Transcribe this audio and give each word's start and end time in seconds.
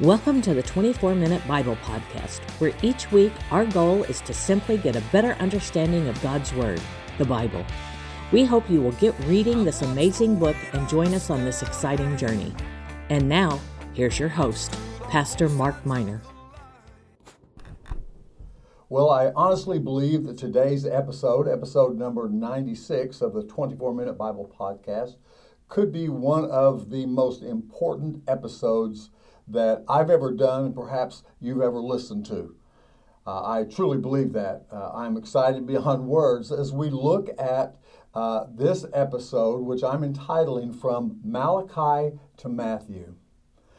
Welcome 0.00 0.42
to 0.42 0.54
the 0.54 0.62
24 0.64 1.14
Minute 1.14 1.46
Bible 1.46 1.76
Podcast, 1.76 2.40
where 2.58 2.74
each 2.82 3.12
week 3.12 3.32
our 3.52 3.64
goal 3.64 4.02
is 4.02 4.20
to 4.22 4.34
simply 4.34 4.76
get 4.76 4.96
a 4.96 5.00
better 5.12 5.34
understanding 5.34 6.08
of 6.08 6.20
God's 6.20 6.52
Word, 6.52 6.80
the 7.16 7.24
Bible. 7.24 7.64
We 8.32 8.44
hope 8.44 8.68
you 8.68 8.82
will 8.82 8.90
get 8.90 9.16
reading 9.20 9.62
this 9.62 9.82
amazing 9.82 10.36
book 10.36 10.56
and 10.72 10.88
join 10.88 11.14
us 11.14 11.30
on 11.30 11.44
this 11.44 11.62
exciting 11.62 12.16
journey. 12.16 12.52
And 13.08 13.28
now, 13.28 13.60
here's 13.92 14.18
your 14.18 14.28
host, 14.28 14.76
Pastor 15.10 15.48
Mark 15.48 15.86
Miner. 15.86 16.20
Well, 18.88 19.10
I 19.10 19.30
honestly 19.36 19.78
believe 19.78 20.24
that 20.24 20.36
today's 20.36 20.84
episode, 20.84 21.46
episode 21.46 21.96
number 21.96 22.28
96 22.28 23.20
of 23.20 23.32
the 23.32 23.44
24 23.44 23.94
Minute 23.94 24.18
Bible 24.18 24.52
Podcast, 24.58 25.18
could 25.68 25.92
be 25.92 26.08
one 26.08 26.46
of 26.46 26.90
the 26.90 27.06
most 27.06 27.44
important 27.44 28.24
episodes 28.26 29.10
that 29.48 29.84
I've 29.88 30.10
ever 30.10 30.32
done 30.32 30.66
and 30.66 30.74
perhaps 30.74 31.22
you've 31.40 31.60
ever 31.60 31.80
listened 31.80 32.26
to. 32.26 32.56
Uh, 33.26 33.42
I 33.42 33.64
truly 33.64 33.98
believe 33.98 34.32
that. 34.34 34.66
Uh, 34.70 34.90
I'm 34.94 35.16
excited 35.16 35.66
beyond 35.66 36.04
words 36.08 36.52
as 36.52 36.72
we 36.72 36.90
look 36.90 37.28
at 37.38 37.76
uh, 38.14 38.46
this 38.54 38.84
episode, 38.92 39.62
which 39.62 39.82
I'm 39.82 40.04
entitling 40.04 40.72
From 40.72 41.20
Malachi 41.24 42.16
to 42.38 42.48
Matthew. 42.48 43.14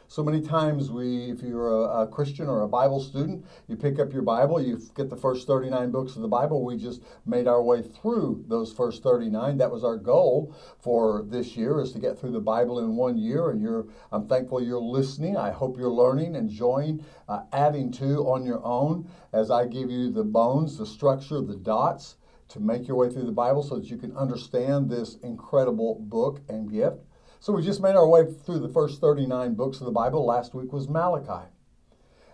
So 0.08 0.24
many 0.24 0.40
times, 0.40 0.92
we, 0.92 1.32
if 1.32 1.42
you're 1.42 1.68
a, 1.68 2.04
a, 2.04 2.08
Christian 2.08 2.48
or 2.48 2.62
a 2.62 2.68
Bible 2.68 3.02
student, 3.02 3.44
you 3.68 3.76
pick 3.76 4.00
up 4.00 4.14
your 4.14 4.22
Bible, 4.22 4.62
you 4.62 4.80
get 4.96 5.10
the 5.10 5.18
first 5.18 5.48
39 5.48 5.92
books 5.92 6.16
of 6.16 6.22
the 6.22 6.28
Bible. 6.28 6.64
We 6.64 6.78
just 6.78 7.02
made 7.26 7.48
our 7.48 7.62
way 7.62 7.82
through 7.82 8.46
those 8.48 8.72
first 8.72 9.02
39. 9.02 9.58
That 9.58 9.72
was 9.72 9.84
our 9.84 9.98
goal 9.98 10.56
for 10.80 11.26
this 11.28 11.58
year, 11.58 11.82
is 11.82 11.92
to 11.94 12.00
get 12.00 12.20
through 12.20 12.32
the 12.32 12.40
Bible 12.40 12.80
in 12.80 12.96
one 12.96 13.18
year. 13.18 13.50
And 13.50 13.62
you're, 13.62 13.88
I'm 14.12 14.28
thankful 14.28 14.62
you're 14.62 14.80
listening. 14.80 15.38
I 15.38 15.52
hope 15.52 15.78
you're 15.78 15.90
learning, 15.90 16.36
enjoying, 16.36 17.04
uh, 17.28 17.42
adding 17.52 17.92
to 17.94 18.28
on 18.28 18.46
your 18.46 18.64
own 18.64 19.10
as 19.34 19.50
I 19.50 19.66
give 19.66 19.90
you 19.90 20.12
the 20.12 20.24
bones, 20.24 20.78
the 20.78 20.86
structure, 20.86 21.42
the 21.42 21.56
dots 21.56 22.18
to 22.50 22.60
make 22.60 22.88
your 22.88 22.98
way 22.98 23.10
through 23.10 23.26
the 23.26 23.32
Bible 23.32 23.64
so 23.64 23.76
that 23.76 23.90
you 23.90 23.98
can 23.98 24.16
understand 24.16 24.90
this 24.90 25.16
incredible 25.24 25.96
book 26.00 26.42
and 26.48 26.72
gift. 26.72 27.00
So 27.40 27.54
we 27.54 27.64
just 27.64 27.82
made 27.82 27.96
our 27.96 28.08
way 28.08 28.26
through 28.26 28.60
the 28.60 28.70
first 28.70 29.00
39 29.02 29.54
books 29.56 29.80
of 29.80 29.86
the 29.86 29.92
Bible. 29.92 30.26
Last 30.26 30.54
week 30.54 30.74
was 30.74 30.90
Malachi. 30.90 31.48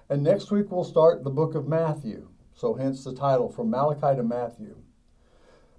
And 0.10 0.24
next 0.24 0.52
week 0.52 0.72
we'll 0.72 0.84
start 0.84 1.24
the 1.24 1.30
book 1.30 1.56
of 1.56 1.68
Matthew. 1.68 2.30
So 2.54 2.76
hence 2.76 3.04
the 3.04 3.14
title, 3.14 3.50
From 3.50 3.70
Malachi 3.70 4.16
to 4.16 4.24
Matthew. 4.24 4.78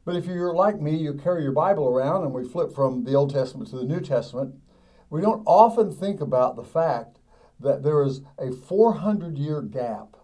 But 0.04 0.16
if 0.16 0.26
you're 0.26 0.54
like 0.54 0.80
me, 0.80 0.96
you 0.96 1.14
carry 1.14 1.42
your 1.42 1.52
Bible 1.52 1.86
around 1.86 2.24
and 2.24 2.32
we 2.32 2.48
flip 2.48 2.74
from 2.74 3.04
the 3.04 3.14
Old 3.14 3.32
Testament 3.32 3.70
to 3.70 3.76
the 3.76 3.84
New 3.84 4.00
Testament, 4.00 4.56
we 5.10 5.20
don't 5.20 5.44
often 5.46 5.92
think 5.92 6.20
about 6.20 6.56
the 6.56 6.64
fact 6.64 7.18
that 7.60 7.82
there 7.82 8.02
is 8.02 8.22
a 8.38 8.50
400 8.50 9.38
year 9.38 9.62
gap. 9.62 10.16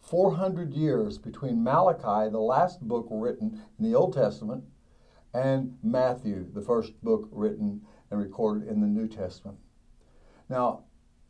400 0.00 0.74
years 0.74 1.18
between 1.18 1.62
Malachi, 1.62 2.30
the 2.30 2.40
last 2.40 2.80
book 2.80 3.06
written 3.10 3.62
in 3.78 3.84
the 3.84 3.96
Old 3.96 4.12
Testament, 4.12 4.64
and 5.32 5.76
Matthew, 5.84 6.50
the 6.52 6.62
first 6.62 7.00
book 7.04 7.28
written 7.30 7.82
and 8.10 8.20
recorded 8.20 8.68
in 8.68 8.80
the 8.80 8.86
New 8.86 9.08
Testament. 9.08 9.58
Now, 10.48 10.84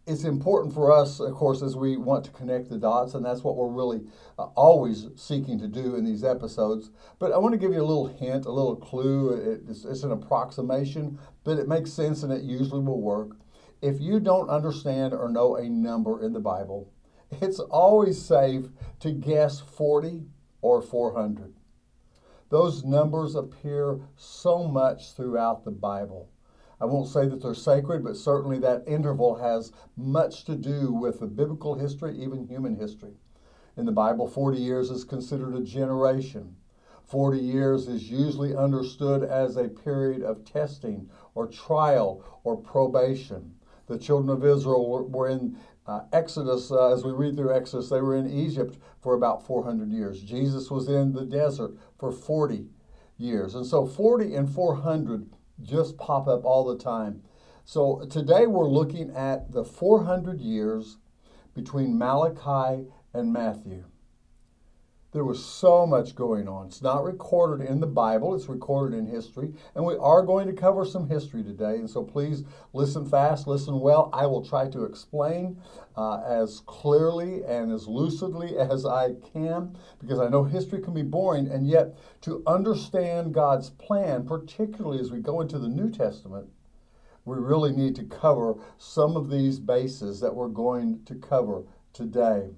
it's 0.06 0.24
important 0.24 0.74
for 0.74 0.90
us, 0.90 1.20
of 1.20 1.34
course, 1.34 1.62
as 1.62 1.76
we 1.76 1.96
want 1.96 2.24
to 2.24 2.30
connect 2.30 2.68
the 2.68 2.78
dots, 2.78 3.14
and 3.14 3.24
that's 3.24 3.44
what 3.44 3.56
we're 3.56 3.68
really 3.68 4.00
uh, 4.38 4.44
always 4.56 5.08
seeking 5.14 5.58
to 5.58 5.68
do 5.68 5.94
in 5.94 6.04
these 6.04 6.24
episodes. 6.24 6.90
But 7.18 7.32
I 7.32 7.38
want 7.38 7.52
to 7.52 7.58
give 7.58 7.72
you 7.72 7.80
a 7.80 7.84
little 7.84 8.06
hint, 8.06 8.46
a 8.46 8.50
little 8.50 8.76
clue. 8.76 9.60
It's, 9.68 9.84
it's 9.84 10.02
an 10.02 10.12
approximation, 10.12 11.18
but 11.44 11.58
it 11.58 11.68
makes 11.68 11.92
sense 11.92 12.22
and 12.22 12.32
it 12.32 12.42
usually 12.42 12.80
will 12.80 13.00
work. 13.00 13.36
If 13.82 14.00
you 14.00 14.20
don't 14.20 14.50
understand 14.50 15.12
or 15.14 15.28
know 15.28 15.56
a 15.56 15.68
number 15.68 16.22
in 16.22 16.32
the 16.32 16.40
Bible, 16.40 16.90
it's 17.40 17.60
always 17.60 18.20
safe 18.20 18.66
to 19.00 19.12
guess 19.12 19.60
40 19.60 20.22
or 20.62 20.82
400. 20.82 21.54
Those 22.48 22.84
numbers 22.84 23.36
appear 23.36 24.00
so 24.16 24.66
much 24.66 25.12
throughout 25.12 25.64
the 25.64 25.70
Bible. 25.70 26.28
I 26.80 26.86
won't 26.86 27.08
say 27.08 27.26
that 27.26 27.42
they're 27.42 27.54
sacred, 27.54 28.02
but 28.02 28.16
certainly 28.16 28.58
that 28.60 28.84
interval 28.86 29.36
has 29.36 29.72
much 29.96 30.44
to 30.44 30.56
do 30.56 30.92
with 30.92 31.20
the 31.20 31.26
biblical 31.26 31.74
history, 31.74 32.16
even 32.16 32.46
human 32.46 32.76
history. 32.76 33.12
In 33.76 33.86
the 33.86 33.92
Bible, 33.92 34.26
40 34.26 34.58
years 34.58 34.90
is 34.90 35.04
considered 35.04 35.54
a 35.54 35.62
generation. 35.62 36.56
40 37.04 37.38
years 37.38 37.88
is 37.88 38.10
usually 38.10 38.54
understood 38.54 39.22
as 39.22 39.56
a 39.56 39.68
period 39.68 40.22
of 40.22 40.44
testing 40.44 41.10
or 41.34 41.46
trial 41.46 42.24
or 42.44 42.56
probation. 42.56 43.54
The 43.86 43.98
children 43.98 44.30
of 44.30 44.44
Israel 44.44 45.08
were 45.08 45.28
in 45.28 45.56
uh, 45.86 46.02
Exodus, 46.12 46.70
uh, 46.70 46.92
as 46.92 47.04
we 47.04 47.10
read 47.10 47.36
through 47.36 47.54
Exodus, 47.54 47.88
they 47.88 48.00
were 48.00 48.14
in 48.14 48.30
Egypt 48.30 48.78
for 49.00 49.14
about 49.14 49.44
400 49.44 49.90
years. 49.90 50.22
Jesus 50.22 50.70
was 50.70 50.88
in 50.88 51.12
the 51.12 51.24
desert 51.24 51.72
for 51.98 52.12
40 52.12 52.66
years. 53.16 53.56
And 53.56 53.66
so 53.66 53.86
40 53.86 54.34
and 54.34 54.48
400 54.48 55.28
just 55.62 55.96
pop 55.96 56.26
up 56.28 56.44
all 56.44 56.64
the 56.64 56.82
time. 56.82 57.22
So 57.64 58.06
today 58.10 58.46
we're 58.46 58.68
looking 58.68 59.10
at 59.14 59.52
the 59.52 59.64
400 59.64 60.40
years 60.40 60.98
between 61.54 61.98
Malachi 61.98 62.86
and 63.12 63.32
Matthew. 63.32 63.84
There 65.12 65.24
was 65.24 65.44
so 65.44 65.88
much 65.88 66.14
going 66.14 66.46
on. 66.46 66.66
It's 66.66 66.82
not 66.82 67.02
recorded 67.02 67.66
in 67.66 67.80
the 67.80 67.86
Bible, 67.86 68.32
it's 68.32 68.48
recorded 68.48 68.96
in 68.96 69.06
history. 69.06 69.52
And 69.74 69.84
we 69.84 69.96
are 69.96 70.22
going 70.22 70.46
to 70.46 70.52
cover 70.52 70.84
some 70.84 71.08
history 71.08 71.42
today. 71.42 71.76
And 71.78 71.90
so 71.90 72.04
please 72.04 72.44
listen 72.72 73.04
fast, 73.04 73.48
listen 73.48 73.80
well. 73.80 74.10
I 74.12 74.26
will 74.26 74.44
try 74.44 74.68
to 74.68 74.84
explain 74.84 75.60
uh, 75.96 76.22
as 76.22 76.60
clearly 76.60 77.42
and 77.42 77.72
as 77.72 77.88
lucidly 77.88 78.56
as 78.58 78.86
I 78.86 79.14
can 79.32 79.76
because 79.98 80.20
I 80.20 80.28
know 80.28 80.44
history 80.44 80.80
can 80.80 80.94
be 80.94 81.02
boring. 81.02 81.48
And 81.48 81.66
yet, 81.66 81.96
to 82.22 82.44
understand 82.46 83.34
God's 83.34 83.70
plan, 83.70 84.24
particularly 84.26 85.00
as 85.00 85.10
we 85.10 85.18
go 85.18 85.40
into 85.40 85.58
the 85.58 85.68
New 85.68 85.90
Testament, 85.90 86.48
we 87.24 87.36
really 87.36 87.72
need 87.72 87.96
to 87.96 88.04
cover 88.04 88.54
some 88.78 89.16
of 89.16 89.28
these 89.28 89.58
bases 89.58 90.20
that 90.20 90.36
we're 90.36 90.48
going 90.48 91.04
to 91.06 91.16
cover 91.16 91.64
today 91.92 92.50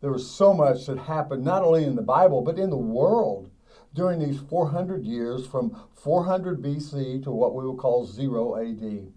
there 0.00 0.12
was 0.12 0.30
so 0.30 0.54
much 0.54 0.86
that 0.86 0.98
happened 0.98 1.44
not 1.44 1.62
only 1.62 1.84
in 1.84 1.96
the 1.96 2.02
Bible, 2.02 2.42
but 2.42 2.58
in 2.58 2.70
the 2.70 2.76
world 2.76 3.50
during 3.94 4.20
these 4.20 4.40
400 4.40 5.04
years 5.04 5.46
from 5.46 5.76
400 5.94 6.62
BC 6.62 7.22
to 7.24 7.30
what 7.30 7.54
we 7.54 7.64
will 7.64 7.76
call 7.76 8.06
0 8.06 8.56
AD. 8.56 9.12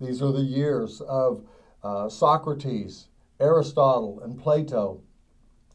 These 0.00 0.22
are 0.22 0.32
the 0.32 0.40
years 0.40 1.00
of 1.00 1.44
uh, 1.82 2.08
Socrates, 2.08 3.08
Aristotle, 3.40 4.20
and 4.22 4.38
Plato. 4.38 5.02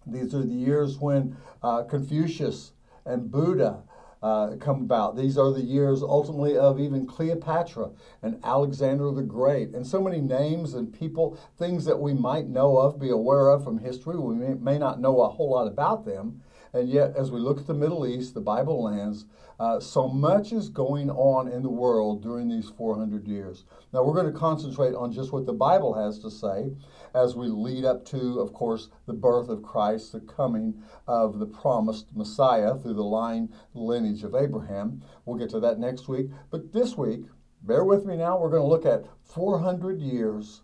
These 0.05 0.33
are 0.33 0.43
the 0.43 0.53
years 0.53 0.97
when 0.99 1.35
uh, 1.61 1.83
Confucius 1.83 2.73
and 3.05 3.29
Buddha 3.29 3.83
uh, 4.23 4.55
come 4.55 4.81
about. 4.81 5.17
These 5.17 5.37
are 5.37 5.51
the 5.51 5.61
years 5.61 6.01
ultimately 6.01 6.57
of 6.57 6.79
even 6.79 7.05
Cleopatra 7.05 7.91
and 8.21 8.39
Alexander 8.43 9.11
the 9.11 9.21
Great, 9.21 9.75
and 9.75 9.85
so 9.85 10.01
many 10.01 10.21
names 10.21 10.73
and 10.73 10.91
people, 10.91 11.37
things 11.59 11.83
that 11.85 11.99
we 11.99 12.13
might 12.13 12.47
know 12.47 12.77
of, 12.77 12.99
be 12.99 13.09
aware 13.09 13.49
of 13.49 13.65
from 13.65 13.77
history. 13.77 14.17
We 14.17 14.35
may, 14.35 14.53
may 14.53 14.77
not 14.77 15.01
know 15.01 15.21
a 15.21 15.29
whole 15.29 15.51
lot 15.51 15.67
about 15.67 16.05
them. 16.05 16.41
And 16.73 16.89
yet, 16.89 17.15
as 17.15 17.29
we 17.29 17.39
look 17.39 17.59
at 17.59 17.67
the 17.67 17.73
Middle 17.73 18.07
East, 18.07 18.33
the 18.33 18.41
Bible 18.41 18.81
lands, 18.81 19.25
uh, 19.59 19.79
so 19.79 20.07
much 20.07 20.51
is 20.51 20.69
going 20.69 21.11
on 21.11 21.47
in 21.47 21.61
the 21.61 21.69
world 21.69 22.23
during 22.23 22.49
these 22.49 22.69
400 22.69 23.27
years. 23.27 23.65
Now, 23.93 24.03
we're 24.03 24.15
going 24.15 24.31
to 24.31 24.39
concentrate 24.39 24.95
on 24.95 25.11
just 25.11 25.31
what 25.31 25.45
the 25.45 25.53
Bible 25.53 25.93
has 25.93 26.17
to 26.19 26.31
say 26.31 26.71
as 27.13 27.35
we 27.35 27.47
lead 27.47 27.85
up 27.85 28.05
to, 28.05 28.39
of 28.39 28.53
course, 28.53 28.89
the 29.05 29.13
birth 29.13 29.49
of 29.49 29.63
Christ, 29.63 30.11
the 30.11 30.19
coming 30.19 30.81
of 31.07 31.39
the 31.39 31.45
promised 31.45 32.15
Messiah 32.15 32.75
through 32.75 32.95
the 32.95 33.03
line, 33.03 33.53
lineage 33.73 34.23
of 34.23 34.35
Abraham. 34.35 35.03
We'll 35.25 35.37
get 35.37 35.49
to 35.51 35.59
that 35.59 35.79
next 35.79 36.07
week. 36.07 36.27
But 36.49 36.73
this 36.73 36.97
week, 36.97 37.25
bear 37.61 37.83
with 37.83 38.05
me 38.05 38.17
now, 38.17 38.39
we're 38.39 38.49
going 38.49 38.63
to 38.63 38.67
look 38.67 38.85
at 38.85 39.05
400 39.23 39.99
years. 39.99 40.61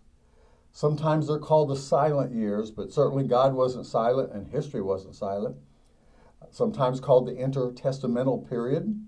Sometimes 0.72 1.26
they're 1.26 1.38
called 1.38 1.70
the 1.70 1.76
silent 1.76 2.32
years, 2.32 2.70
but 2.70 2.92
certainly 2.92 3.24
God 3.24 3.54
wasn't 3.54 3.86
silent 3.86 4.32
and 4.32 4.46
history 4.46 4.80
wasn't 4.80 5.14
silent 5.14 5.56
sometimes 6.50 7.00
called 7.00 7.26
the 7.26 7.32
intertestamental 7.32 8.48
period. 8.48 9.06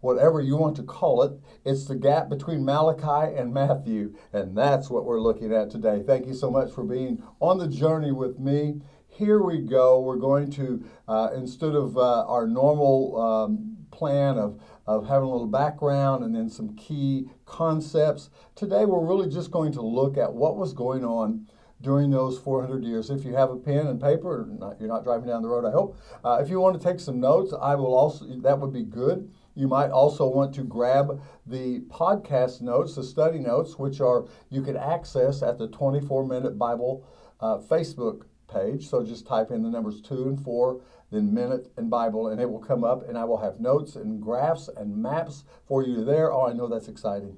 Whatever 0.00 0.40
you 0.40 0.56
want 0.56 0.76
to 0.76 0.82
call 0.82 1.22
it, 1.22 1.32
it's 1.64 1.84
the 1.84 1.94
gap 1.94 2.28
between 2.30 2.64
Malachi 2.64 3.36
and 3.36 3.52
Matthew, 3.52 4.14
and 4.32 4.56
that's 4.56 4.88
what 4.88 5.04
we're 5.04 5.20
looking 5.20 5.52
at 5.52 5.70
today. 5.70 6.02
Thank 6.06 6.26
you 6.26 6.34
so 6.34 6.50
much 6.50 6.72
for 6.72 6.84
being 6.84 7.22
on 7.38 7.58
the 7.58 7.68
journey 7.68 8.10
with 8.10 8.38
me. 8.38 8.80
Here 9.08 9.42
we 9.42 9.58
go. 9.58 10.00
We're 10.00 10.16
going 10.16 10.50
to, 10.52 10.82
uh, 11.06 11.30
instead 11.34 11.74
of 11.74 11.98
uh, 11.98 12.24
our 12.26 12.46
normal 12.46 13.20
um, 13.20 13.76
plan 13.90 14.38
of, 14.38 14.58
of 14.86 15.06
having 15.06 15.28
a 15.28 15.30
little 15.30 15.46
background 15.46 16.24
and 16.24 16.34
then 16.34 16.48
some 16.48 16.74
key 16.76 17.28
concepts, 17.44 18.30
today 18.54 18.86
we're 18.86 19.04
really 19.04 19.28
just 19.28 19.50
going 19.50 19.72
to 19.72 19.82
look 19.82 20.16
at 20.16 20.32
what 20.32 20.56
was 20.56 20.72
going 20.72 21.04
on 21.04 21.46
during 21.82 22.10
those 22.10 22.38
400 22.38 22.84
years. 22.84 23.10
If 23.10 23.24
you 23.24 23.34
have 23.34 23.50
a 23.50 23.56
pen 23.56 23.86
and 23.86 24.00
paper, 24.00 24.48
not, 24.58 24.80
you're 24.80 24.88
not 24.88 25.04
driving 25.04 25.28
down 25.28 25.42
the 25.42 25.48
road, 25.48 25.66
I 25.66 25.70
hope. 25.70 25.98
Uh, 26.24 26.38
if 26.40 26.48
you 26.48 26.60
want 26.60 26.80
to 26.80 26.86
take 26.86 27.00
some 27.00 27.20
notes, 27.20 27.52
I 27.60 27.74
will 27.74 27.94
also, 27.94 28.26
that 28.26 28.58
would 28.58 28.72
be 28.72 28.84
good. 28.84 29.30
You 29.60 29.68
might 29.68 29.90
also 29.90 30.26
want 30.26 30.54
to 30.54 30.62
grab 30.62 31.20
the 31.46 31.80
podcast 31.80 32.62
notes, 32.62 32.94
the 32.94 33.04
study 33.04 33.38
notes, 33.38 33.78
which 33.78 34.00
are 34.00 34.24
you 34.48 34.62
can 34.62 34.74
access 34.74 35.42
at 35.42 35.58
the 35.58 35.68
24 35.68 36.26
Minute 36.26 36.58
Bible 36.58 37.06
uh, 37.40 37.58
Facebook 37.58 38.22
page. 38.50 38.88
So 38.88 39.04
just 39.04 39.26
type 39.26 39.50
in 39.50 39.62
the 39.62 39.68
numbers 39.68 40.00
two 40.00 40.22
and 40.28 40.42
four, 40.42 40.80
then 41.10 41.34
minute 41.34 41.70
and 41.76 41.90
Bible, 41.90 42.28
and 42.28 42.40
it 42.40 42.50
will 42.50 42.58
come 42.58 42.84
up, 42.84 43.06
and 43.06 43.18
I 43.18 43.24
will 43.24 43.36
have 43.36 43.60
notes 43.60 43.96
and 43.96 44.18
graphs 44.18 44.70
and 44.74 44.96
maps 44.96 45.44
for 45.66 45.84
you 45.84 46.06
there. 46.06 46.32
Oh, 46.32 46.46
I 46.46 46.54
know 46.54 46.66
that's 46.66 46.88
exciting. 46.88 47.36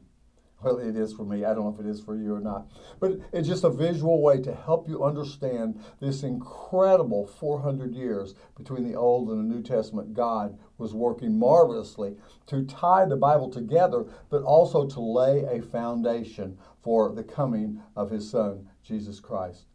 Well, 0.63 0.79
it 0.79 0.97
is 0.97 1.13
for 1.13 1.25
me. 1.25 1.45
I 1.45 1.55
don't 1.55 1.65
know 1.65 1.75
if 1.77 1.85
it 1.85 1.91
is 1.91 2.01
for 2.01 2.17
you 2.17 2.35
or 2.35 2.41
not. 2.41 2.71
But 3.01 3.19
it's 3.33 3.49
just 3.49 3.65
a 3.65 3.71
visual 3.71 4.23
way 4.23 4.41
to 4.43 4.55
help 4.55 4.89
you 4.89 5.03
understand 5.03 5.81
this 6.01 6.23
incredible 6.23 7.27
400 7.27 7.93
years 7.95 8.35
between 8.57 8.85
the 8.85 8.97
Old 8.97 9.31
and 9.31 9.39
the 9.51 9.55
New 9.55 9.63
Testament. 9.63 10.15
God 10.15 10.57
was 10.83 10.93
working 10.93 11.39
marvelously 11.39 12.17
to 12.47 12.65
tie 12.67 13.07
the 13.07 13.17
Bible 13.17 13.49
together, 13.49 14.05
but 14.29 14.43
also 14.43 14.87
to 14.87 15.01
lay 15.01 15.45
a 15.45 15.63
foundation 15.63 16.59
for 16.83 17.13
the 17.13 17.23
coming 17.23 17.81
of 17.97 18.11
His 18.11 18.29
Son, 18.29 18.69
Jesus 18.83 19.21
Christ. 19.21 19.67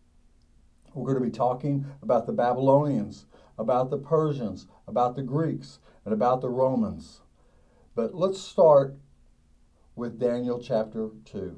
We're 0.94 1.13
going 1.13 1.24
to 1.24 1.31
be 1.31 1.36
talking 1.36 1.86
about 2.04 2.27
the 2.27 2.33
Babylonians, 2.33 3.25
about 3.57 3.89
the 3.89 3.98
Persians, 3.98 4.68
about 4.88 5.15
the 5.15 5.24
Greeks, 5.24 5.80
and 6.04 6.13
about 6.13 6.42
the 6.42 6.50
Romans. 6.50 7.21
But 7.95 8.13
let's 8.13 8.39
start 8.39 8.95
with 9.95 10.19
Daniel 10.19 10.60
chapter 10.60 11.10
2. 11.25 11.57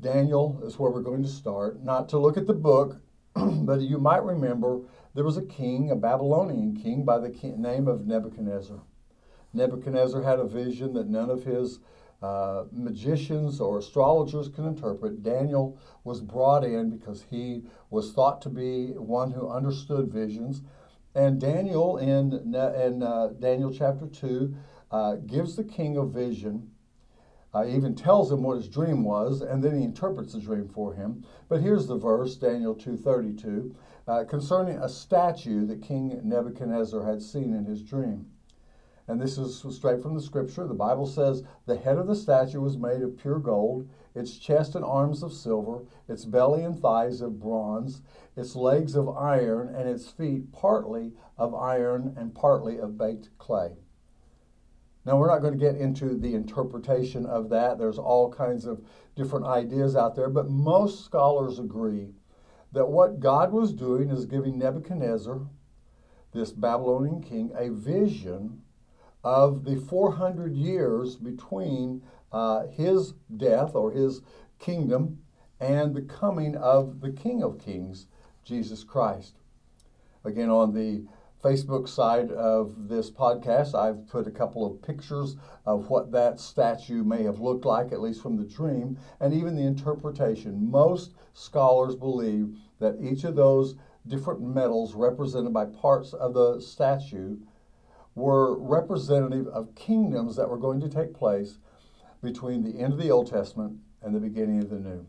Daniel 0.00 0.60
is 0.64 0.78
where 0.78 0.90
we're 0.90 1.00
going 1.00 1.22
to 1.22 1.28
start, 1.28 1.82
not 1.82 2.08
to 2.10 2.18
look 2.18 2.36
at 2.36 2.46
the 2.46 2.52
book, 2.52 3.00
but 3.34 3.80
you 3.80 3.98
might 3.98 4.22
remember 4.22 4.82
there 5.14 5.24
was 5.24 5.36
a 5.36 5.42
king, 5.42 5.90
a 5.90 5.96
Babylonian 5.96 6.76
king, 6.76 7.04
by 7.04 7.18
the 7.18 7.30
name 7.56 7.88
of 7.88 8.06
Nebuchadnezzar. 8.06 8.80
Nebuchadnezzar 9.52 10.22
had 10.22 10.38
a 10.38 10.46
vision 10.46 10.94
that 10.94 11.08
none 11.08 11.30
of 11.30 11.44
his 11.44 11.78
uh, 12.22 12.64
magicians 12.72 13.60
or 13.60 13.78
astrologers 13.78 14.48
can 14.48 14.66
interpret. 14.66 15.22
Daniel 15.22 15.78
was 16.04 16.20
brought 16.20 16.64
in 16.64 16.90
because 16.96 17.24
he 17.30 17.64
was 17.90 18.12
thought 18.12 18.40
to 18.42 18.48
be 18.48 18.92
one 18.92 19.32
who 19.32 19.50
understood 19.50 20.08
visions. 20.08 20.62
And 21.14 21.40
Daniel, 21.40 21.98
in, 21.98 22.54
in 22.54 23.02
uh, 23.02 23.32
Daniel 23.38 23.72
chapter 23.72 24.06
2, 24.06 24.54
uh, 24.90 25.16
gives 25.26 25.56
the 25.56 25.64
king 25.64 25.96
a 25.96 26.06
vision 26.06 26.70
uh, 27.54 27.66
even 27.66 27.94
tells 27.94 28.32
him 28.32 28.42
what 28.42 28.56
his 28.56 28.68
dream 28.68 29.04
was, 29.04 29.42
and 29.42 29.62
then 29.62 29.76
he 29.76 29.84
interprets 29.84 30.32
the 30.32 30.40
dream 30.40 30.68
for 30.68 30.94
him. 30.94 31.24
But 31.48 31.60
here's 31.60 31.86
the 31.86 31.96
verse, 31.96 32.36
Daniel 32.36 32.74
2.32, 32.74 33.74
uh, 34.06 34.24
concerning 34.24 34.78
a 34.78 34.88
statue 34.88 35.66
that 35.66 35.82
King 35.82 36.20
Nebuchadnezzar 36.24 37.04
had 37.04 37.22
seen 37.22 37.54
in 37.54 37.64
his 37.64 37.82
dream. 37.82 38.26
And 39.08 39.20
this 39.20 39.36
is 39.36 39.64
straight 39.74 40.00
from 40.00 40.14
the 40.14 40.22
scripture. 40.22 40.66
The 40.66 40.74
Bible 40.74 41.06
says, 41.06 41.42
The 41.66 41.76
head 41.76 41.98
of 41.98 42.06
the 42.06 42.14
statue 42.14 42.60
was 42.60 42.78
made 42.78 43.02
of 43.02 43.18
pure 43.18 43.38
gold, 43.38 43.88
its 44.14 44.38
chest 44.38 44.74
and 44.74 44.84
arms 44.84 45.22
of 45.22 45.32
silver, 45.32 45.84
its 46.08 46.24
belly 46.24 46.62
and 46.62 46.78
thighs 46.78 47.20
of 47.20 47.40
bronze, 47.40 48.02
its 48.36 48.54
legs 48.54 48.94
of 48.94 49.08
iron, 49.08 49.74
and 49.74 49.88
its 49.88 50.08
feet 50.08 50.52
partly 50.52 51.12
of 51.36 51.54
iron 51.54 52.14
and 52.16 52.34
partly 52.34 52.78
of 52.78 52.96
baked 52.96 53.36
clay. 53.38 53.76
Now, 55.04 55.18
we're 55.18 55.26
not 55.26 55.40
going 55.40 55.54
to 55.54 55.58
get 55.58 55.74
into 55.74 56.16
the 56.16 56.34
interpretation 56.34 57.26
of 57.26 57.48
that. 57.48 57.76
There's 57.76 57.98
all 57.98 58.30
kinds 58.30 58.66
of 58.66 58.84
different 59.16 59.46
ideas 59.46 59.96
out 59.96 60.14
there, 60.14 60.30
but 60.30 60.48
most 60.48 61.04
scholars 61.04 61.58
agree 61.58 62.14
that 62.72 62.88
what 62.88 63.20
God 63.20 63.52
was 63.52 63.72
doing 63.72 64.10
is 64.10 64.24
giving 64.24 64.58
Nebuchadnezzar, 64.58 65.40
this 66.32 66.52
Babylonian 66.52 67.22
king, 67.22 67.50
a 67.56 67.68
vision 67.68 68.62
of 69.22 69.64
the 69.64 69.76
400 69.76 70.54
years 70.54 71.16
between 71.16 72.02
uh, 72.32 72.66
his 72.68 73.14
death 73.36 73.74
or 73.74 73.92
his 73.92 74.22
kingdom 74.58 75.18
and 75.60 75.94
the 75.94 76.02
coming 76.02 76.56
of 76.56 77.00
the 77.00 77.10
King 77.10 77.42
of 77.42 77.58
Kings, 77.58 78.06
Jesus 78.44 78.82
Christ. 78.82 79.36
Again, 80.24 80.50
on 80.50 80.72
the 80.72 81.04
Facebook 81.42 81.88
side 81.88 82.30
of 82.30 82.88
this 82.88 83.10
podcast, 83.10 83.74
I've 83.74 84.06
put 84.08 84.28
a 84.28 84.30
couple 84.30 84.64
of 84.64 84.80
pictures 84.80 85.36
of 85.66 85.90
what 85.90 86.12
that 86.12 86.38
statue 86.38 87.02
may 87.02 87.24
have 87.24 87.40
looked 87.40 87.64
like, 87.64 87.90
at 87.90 88.00
least 88.00 88.22
from 88.22 88.36
the 88.36 88.44
dream, 88.44 88.96
and 89.18 89.34
even 89.34 89.56
the 89.56 89.62
interpretation. 89.62 90.70
Most 90.70 91.14
scholars 91.34 91.96
believe 91.96 92.56
that 92.78 92.96
each 93.00 93.24
of 93.24 93.34
those 93.34 93.74
different 94.06 94.40
metals 94.40 94.94
represented 94.94 95.52
by 95.52 95.64
parts 95.66 96.12
of 96.12 96.34
the 96.34 96.60
statue 96.60 97.38
were 98.14 98.56
representative 98.58 99.48
of 99.48 99.74
kingdoms 99.74 100.36
that 100.36 100.48
were 100.48 100.58
going 100.58 100.80
to 100.80 100.88
take 100.88 101.14
place 101.14 101.58
between 102.22 102.62
the 102.62 102.78
end 102.80 102.92
of 102.92 103.00
the 103.00 103.10
Old 103.10 103.28
Testament 103.28 103.78
and 104.00 104.14
the 104.14 104.20
beginning 104.20 104.60
of 104.60 104.70
the 104.70 104.78
New. 104.78 105.06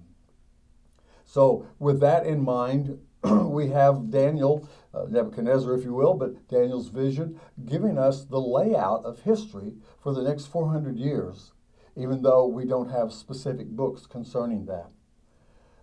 So, 1.26 1.68
with 1.80 2.00
that 2.00 2.26
in 2.26 2.44
mind, 2.44 3.00
we 3.50 3.70
have 3.70 4.10
Daniel, 4.10 4.68
uh, 4.94 5.06
Nebuchadnezzar, 5.10 5.74
if 5.75 5.86
you 5.86 5.94
will, 5.94 6.14
but 6.14 6.48
Daniel's 6.50 6.90
vision 6.90 7.40
giving 7.66 7.98
us 7.98 8.25
the 8.25 8.40
layout 8.40 9.06
of 9.06 9.22
history 9.22 9.75
for 10.02 10.14
the 10.14 10.24
next 10.24 10.48
400 10.48 10.98
years, 10.98 11.54
even 11.96 12.22
though 12.22 12.46
we 12.46 12.66
don't 12.66 12.90
have 12.90 13.14
specific 13.14 13.70
books 13.70 14.06
concerning 14.06 14.66
that. 14.66 14.92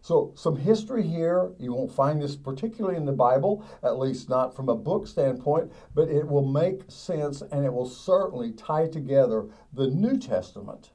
So, 0.03 0.33
some 0.35 0.57
history 0.57 1.07
here. 1.07 1.53
You 1.59 1.75
won't 1.75 1.93
find 1.93 2.21
this 2.21 2.35
particularly 2.37 2.97
in 2.97 3.05
the 3.05 3.13
Bible, 3.13 3.65
at 3.83 3.99
least 3.99 4.29
not 4.29 4.55
from 4.55 4.69
a 4.69 4.77
book 4.77 5.07
standpoint, 5.07 5.73
but 5.95 6.09
it 6.09 6.27
will 6.27 6.47
make 6.47 6.91
sense 6.91 7.43
and 7.43 7.65
it 7.65 7.73
will 7.73 7.89
certainly 7.89 8.53
tie 8.53 8.87
together 8.87 9.49
the 9.73 9.89
New 9.89 10.19
Testament 10.19 10.91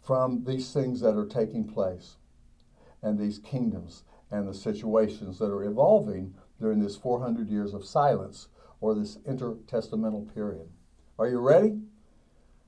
from 0.00 0.44
these 0.44 0.72
things 0.72 1.00
that 1.00 1.16
are 1.16 1.26
taking 1.26 1.66
place 1.66 2.16
and 3.02 3.18
these 3.18 3.38
kingdoms 3.38 4.04
and 4.34 4.48
the 4.48 4.54
situations 4.54 5.38
that 5.38 5.50
are 5.50 5.62
evolving 5.62 6.34
during 6.60 6.80
this 6.80 6.96
400 6.96 7.48
years 7.48 7.72
of 7.72 7.84
silence 7.84 8.48
or 8.80 8.94
this 8.94 9.16
intertestamental 9.18 10.34
period. 10.34 10.68
Are 11.18 11.28
you 11.28 11.38
ready? 11.38 11.78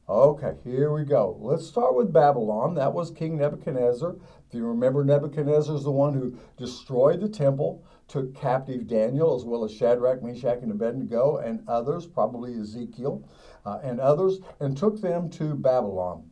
Okay, 0.09 0.55
here 0.63 0.93
we 0.93 1.05
go. 1.05 1.37
Let's 1.41 1.67
start 1.67 1.97
with 1.97 2.13
Babylon. 2.13 2.77
That 2.77 2.93
was 2.93 3.11
King 3.11 3.39
Nebuchadnezzar. 3.39 4.15
If 4.49 4.55
you 4.55 4.65
remember, 4.65 5.05
Nebuchadnezzar 5.05 5.75
is 5.75 5.83
the 5.83 5.91
one 5.91 6.15
who 6.15 6.39
destroyed 6.57 7.21
the 7.21 7.29
temple, 7.29 7.85
took 8.07 8.33
captive 8.33 8.87
Daniel, 8.87 9.35
as 9.35 9.45
well 9.45 9.65
as 9.65 9.75
Shadrach, 9.75 10.23
Meshach, 10.23 10.63
and 10.63 10.71
Abednego, 10.71 11.39
and 11.39 11.69
others, 11.69 12.07
probably 12.07 12.55
Ezekiel, 12.55 13.29
uh, 13.65 13.81
and 13.83 13.99
others, 13.99 14.39
and 14.61 14.77
took 14.77 15.01
them 15.01 15.29
to 15.31 15.57
Babylon. 15.57 16.31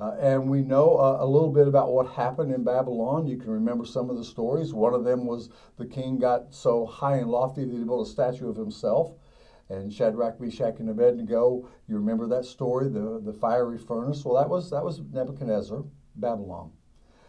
Uh, 0.00 0.16
and 0.18 0.48
we 0.48 0.62
know 0.62 0.96
uh, 0.96 1.18
a 1.20 1.26
little 1.26 1.50
bit 1.50 1.68
about 1.68 1.92
what 1.92 2.06
happened 2.06 2.54
in 2.54 2.64
Babylon. 2.64 3.26
You 3.26 3.36
can 3.36 3.50
remember 3.50 3.84
some 3.84 4.08
of 4.08 4.16
the 4.16 4.24
stories. 4.24 4.72
One 4.72 4.94
of 4.94 5.04
them 5.04 5.26
was 5.26 5.50
the 5.76 5.84
king 5.84 6.18
got 6.18 6.54
so 6.54 6.86
high 6.86 7.16
and 7.16 7.30
lofty 7.30 7.66
that 7.66 7.76
he 7.76 7.84
built 7.84 8.08
a 8.08 8.10
statue 8.10 8.48
of 8.48 8.56
himself. 8.56 9.12
And 9.68 9.92
Shadrach, 9.92 10.40
Meshach, 10.40 10.80
and 10.80 10.88
Abednego, 10.88 11.68
you 11.86 11.96
remember 11.96 12.26
that 12.28 12.46
story, 12.46 12.88
the, 12.88 13.20
the 13.22 13.34
fiery 13.34 13.78
furnace? 13.78 14.24
Well, 14.24 14.40
that 14.40 14.48
was, 14.48 14.70
that 14.70 14.82
was 14.82 15.00
Nebuchadnezzar, 15.12 15.84
Babylon. 16.16 16.72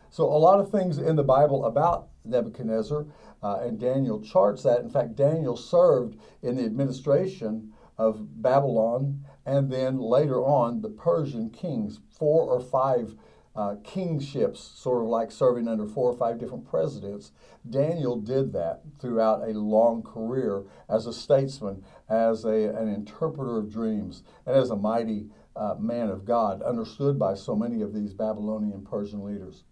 So, 0.10 0.24
a 0.24 0.40
lot 0.40 0.60
of 0.60 0.72
things 0.72 0.98
in 0.98 1.16
the 1.16 1.24
Bible 1.24 1.66
about 1.66 2.08
Nebuchadnezzar, 2.26 3.06
uh, 3.44 3.60
and 3.62 3.80
Daniel 3.80 4.22
charts 4.22 4.64
that. 4.64 4.80
In 4.80 4.90
fact, 4.90 5.16
Daniel 5.16 5.56
served 5.56 6.18
in 6.42 6.56
the 6.56 6.64
administration 6.66 7.74
of 7.98 8.42
Babylon 8.42 9.24
and 9.46 9.72
then 9.72 10.00
later 10.00 10.44
on 10.44 10.82
the 10.82 10.90
Persian 10.90 11.50
kings, 11.50 12.00
four 12.18 12.44
or 12.44 12.60
five 12.60 13.16
uh, 13.56 13.76
kingships, 13.84 14.72
sort 14.76 15.04
of 15.04 15.10
like 15.10 15.32
serving 15.32 15.68
under 15.68 15.86
four 15.86 16.10
or 16.10 16.18
five 16.18 16.40
different 16.40 16.70
presidents. 16.70 17.32
Daniel 17.70 18.16
did 18.16 18.54
that 18.54 18.82
throughout 19.00 19.42
a 19.42 19.52
long 19.52 20.02
career 20.04 20.64
as 20.90 21.06
a 21.06 21.14
statesman, 21.14 21.84
as 22.10 22.46
a, 22.46 22.70
an 22.76 22.88
interpreter 22.88 23.58
of 23.58 23.72
dreams, 23.72 24.24
and 24.46 24.56
as 24.56 24.70
a 24.70 24.76
mighty 24.76 25.28
uh, 25.56 25.76
man 25.78 26.10
of 26.10 26.24
God, 26.24 26.62
understood 26.62 27.20
by 27.20 27.34
so 27.34 27.56
many 27.56 27.82
of 27.82 27.94
these 27.94 28.14
Babylonian 28.14 28.86
Persian 28.86 29.24
leaders. 29.24 29.64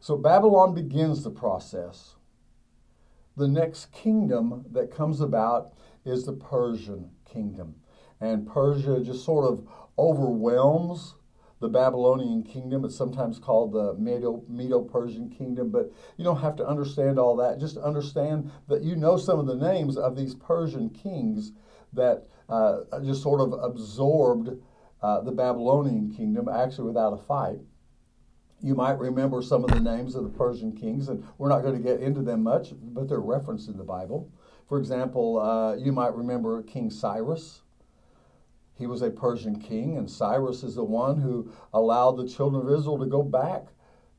So 0.00 0.16
Babylon 0.16 0.74
begins 0.74 1.24
the 1.24 1.30
process. 1.30 2.14
The 3.36 3.48
next 3.48 3.90
kingdom 3.92 4.64
that 4.70 4.94
comes 4.94 5.20
about 5.20 5.72
is 6.04 6.24
the 6.24 6.32
Persian 6.32 7.10
kingdom 7.24 7.74
and 8.20 8.46
Persia 8.46 9.00
just 9.00 9.24
sort 9.24 9.44
of 9.44 9.66
overwhelms 9.98 11.14
the 11.60 11.68
Babylonian 11.68 12.42
kingdom. 12.44 12.84
It's 12.84 12.96
sometimes 12.96 13.38
called 13.38 13.72
the 13.72 13.94
Medo 13.94 14.80
Persian 14.82 15.28
kingdom, 15.28 15.70
but 15.70 15.92
you 16.16 16.24
don't 16.24 16.40
have 16.40 16.56
to 16.56 16.66
understand 16.66 17.18
all 17.18 17.36
that. 17.36 17.58
Just 17.58 17.76
understand 17.76 18.50
that 18.68 18.82
you 18.82 18.96
know 18.96 19.16
some 19.16 19.38
of 19.38 19.46
the 19.46 19.56
names 19.56 19.96
of 19.96 20.16
these 20.16 20.34
Persian 20.34 20.90
kings 20.90 21.52
that 21.92 22.28
uh, 22.48 22.80
just 23.04 23.22
sort 23.22 23.40
of 23.40 23.52
absorbed 23.52 24.50
uh, 25.02 25.20
the 25.20 25.32
Babylonian 25.32 26.12
kingdom, 26.14 26.48
actually 26.48 26.86
without 26.86 27.12
a 27.12 27.16
fight. 27.16 27.58
You 28.60 28.74
might 28.74 28.98
remember 28.98 29.40
some 29.42 29.62
of 29.62 29.70
the 29.70 29.80
names 29.80 30.16
of 30.16 30.24
the 30.24 30.30
Persian 30.30 30.72
kings, 30.72 31.08
and 31.08 31.24
we're 31.38 31.48
not 31.48 31.62
going 31.62 31.76
to 31.76 31.82
get 31.82 32.00
into 32.00 32.22
them 32.22 32.42
much, 32.42 32.72
but 32.72 33.08
they're 33.08 33.20
referenced 33.20 33.68
in 33.68 33.76
the 33.76 33.84
Bible. 33.84 34.32
For 34.68 34.78
example, 34.78 35.38
uh, 35.38 35.76
you 35.76 35.92
might 35.92 36.14
remember 36.14 36.62
King 36.64 36.90
Cyrus 36.90 37.62
He 38.78 38.86
was 38.86 39.02
a 39.02 39.10
Persian 39.10 39.58
king, 39.58 39.96
and 39.96 40.08
Cyrus 40.08 40.62
is 40.62 40.76
the 40.76 40.84
one 40.84 41.20
who 41.20 41.50
allowed 41.74 42.12
the 42.12 42.28
children 42.28 42.66
of 42.66 42.72
Israel 42.72 42.98
to 42.98 43.06
go 43.06 43.22
back 43.22 43.66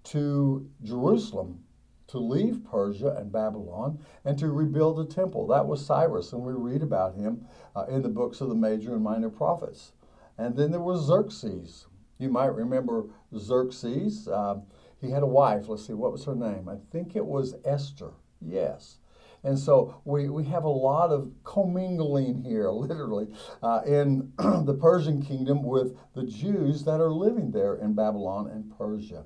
to 0.04 0.70
Jerusalem 0.84 1.64
to 2.10 2.18
leave 2.18 2.66
Persia 2.66 3.16
and 3.18 3.32
Babylon 3.32 4.00
and 4.26 4.38
to 4.40 4.50
rebuild 4.50 4.98
the 4.98 5.06
temple. 5.06 5.46
That 5.48 5.68
was 5.68 5.86
Cyrus, 5.86 6.34
and 6.34 6.44
we 6.44 6.54
read 6.54 6.82
about 6.82 7.16
him 7.16 7.46
uh, 7.76 7.86
in 7.88 8.02
the 8.02 8.10
books 8.10 8.42
of 8.42 8.50
the 8.50 8.56
major 8.56 8.96
and 8.96 9.04
minor 9.04 9.30
prophets. 9.30 9.94
And 10.38 10.56
then 10.56 10.72
there 10.72 10.82
was 10.82 11.06
Xerxes. 11.06 11.86
You 12.18 12.30
might 12.30 12.48
remember 12.48 13.06
Xerxes. 13.38 14.28
Uh, 14.28 14.62
he 15.00 15.12
had 15.12 15.24
a 15.24 15.28
wife. 15.28 15.70
Let's 15.70 15.86
see, 15.86 15.94
what 15.94 16.12
was 16.12 16.26
her 16.26 16.36
name? 16.36 16.68
I 16.68 16.78
think 16.92 17.16
it 17.16 17.26
was 17.26 17.56
Esther. 17.64 18.12
Yes. 18.42 18.98
And 19.44 19.58
so 19.58 20.02
we, 20.06 20.30
we 20.30 20.44
have 20.46 20.64
a 20.64 20.70
lot 20.70 21.12
of 21.12 21.32
commingling 21.44 22.44
here, 22.44 22.70
literally, 22.72 23.28
uh, 23.64 23.82
in 23.86 24.32
the 24.38 24.78
Persian 24.80 25.22
kingdom 25.22 25.64
with 25.64 25.96
the 26.14 26.24
Jews 26.24 26.84
that 26.86 27.00
are 27.00 27.12
living 27.12 27.52
there 27.52 27.76
in 27.76 27.94
Babylon 27.94 28.48
and 28.48 28.76
Persia. 28.78 29.24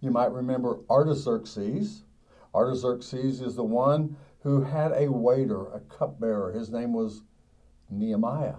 You 0.00 0.10
might 0.10 0.32
remember 0.32 0.80
Artaxerxes. 0.90 2.02
Artaxerxes 2.54 3.40
is 3.40 3.54
the 3.54 3.64
one 3.64 4.16
who 4.40 4.62
had 4.62 4.92
a 4.92 5.10
waiter, 5.10 5.72
a 5.72 5.80
cupbearer. 5.80 6.52
His 6.52 6.70
name 6.70 6.92
was 6.92 7.22
Nehemiah. 7.88 8.56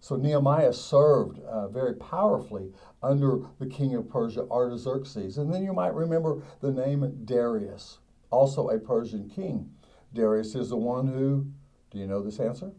So 0.00 0.16
Nehemiah 0.16 0.72
served 0.72 1.38
uh, 1.44 1.68
very 1.68 1.94
powerfully 1.94 2.72
under 3.04 3.42
the 3.60 3.66
king 3.66 3.94
of 3.94 4.08
Persia, 4.08 4.48
Artaxerxes. 4.50 5.38
And 5.38 5.54
then 5.54 5.62
you 5.62 5.72
might 5.72 5.94
remember 5.94 6.42
the 6.60 6.72
name 6.72 7.20
Darius, 7.24 7.98
also 8.32 8.68
a 8.68 8.80
Persian 8.80 9.28
king. 9.28 9.70
Darius 10.14 10.54
is 10.54 10.68
the 10.68 10.76
one 10.76 11.06
who, 11.06 11.46
do 11.90 11.98
you 11.98 12.06
know 12.06 12.22
this 12.22 12.40
answer? 12.40 12.72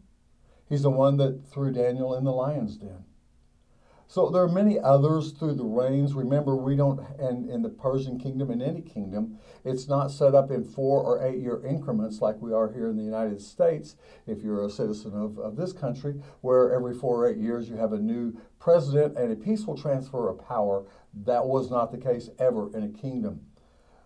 He's 0.67 0.83
the 0.83 0.89
one 0.89 1.17
that 1.17 1.45
threw 1.45 1.71
Daniel 1.71 2.15
in 2.15 2.23
the 2.23 2.31
lion's 2.31 2.77
den. 2.77 3.05
So 4.07 4.29
there 4.29 4.43
are 4.43 4.49
many 4.49 4.79
others 4.79 5.31
through 5.31 5.55
the 5.55 5.63
reigns. 5.63 6.13
Remember, 6.13 6.55
we 6.55 6.75
don't, 6.75 6.99
and 7.17 7.49
in 7.49 7.63
the 7.63 7.69
Persian 7.69 8.19
kingdom, 8.19 8.51
in 8.51 8.61
any 8.61 8.81
kingdom, 8.81 9.39
it's 9.65 9.87
not 9.87 10.11
set 10.11 10.35
up 10.35 10.51
in 10.51 10.63
four 10.63 11.01
or 11.01 11.25
eight 11.25 11.39
year 11.39 11.65
increments 11.65 12.21
like 12.21 12.39
we 12.39 12.53
are 12.53 12.71
here 12.71 12.89
in 12.89 12.95
the 12.95 13.03
United 13.03 13.41
States, 13.41 13.95
if 14.27 14.43
you're 14.43 14.63
a 14.63 14.69
citizen 14.69 15.13
of, 15.13 15.39
of 15.39 15.55
this 15.55 15.73
country, 15.73 16.21
where 16.41 16.75
every 16.75 16.93
four 16.93 17.23
or 17.23 17.27
eight 17.27 17.37
years 17.37 17.69
you 17.69 17.75
have 17.75 17.93
a 17.93 17.97
new 17.97 18.39
president 18.59 19.17
and 19.17 19.31
a 19.31 19.35
peaceful 19.35 19.75
transfer 19.75 20.29
of 20.29 20.45
power. 20.47 20.85
That 21.25 21.47
was 21.47 21.71
not 21.71 21.91
the 21.91 21.97
case 21.97 22.29
ever 22.37 22.75
in 22.77 22.83
a 22.83 22.89
kingdom. 22.89 23.41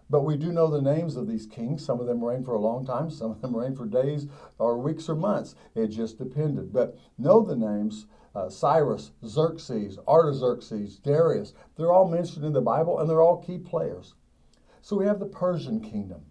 But 0.10 0.24
we 0.24 0.38
do 0.38 0.54
know 0.54 0.70
the 0.70 0.82
names 0.82 1.18
of 1.18 1.28
these 1.28 1.46
kings. 1.46 1.86
Some 1.86 2.00
of 2.00 2.08
them 2.08 2.24
reigned 2.24 2.46
for 2.46 2.56
a 2.56 2.62
long 2.62 2.86
time, 2.86 3.10
some 3.10 3.32
of 3.32 3.42
them 3.42 3.56
reigned 3.56 3.78
for 3.78 3.86
days 3.86 4.28
or 4.58 4.78
weeks 4.78 5.10
or 5.10 5.16
months. 5.16 5.56
It 5.76 5.88
just 5.88 6.18
depended. 6.18 6.72
But 6.72 6.98
know 7.18 7.42
the 7.42 7.56
names 7.56 8.06
uh, 8.38 8.50
Cyrus, 8.50 9.12
Xerxes, 9.26 9.98
Artaxerxes, 10.08 11.00
Darius. 11.00 11.54
They're 11.76 11.92
all 11.92 12.08
mentioned 12.08 12.46
in 12.46 12.54
the 12.54 12.62
Bible 12.62 13.00
and 13.00 13.10
they're 13.10 13.22
all 13.22 13.42
key 13.42 13.58
players. 13.58 14.14
So 14.82 14.96
we 14.96 15.06
have 15.08 15.20
the 15.20 15.26
Persian 15.26 15.82
kingdom. 15.82 16.22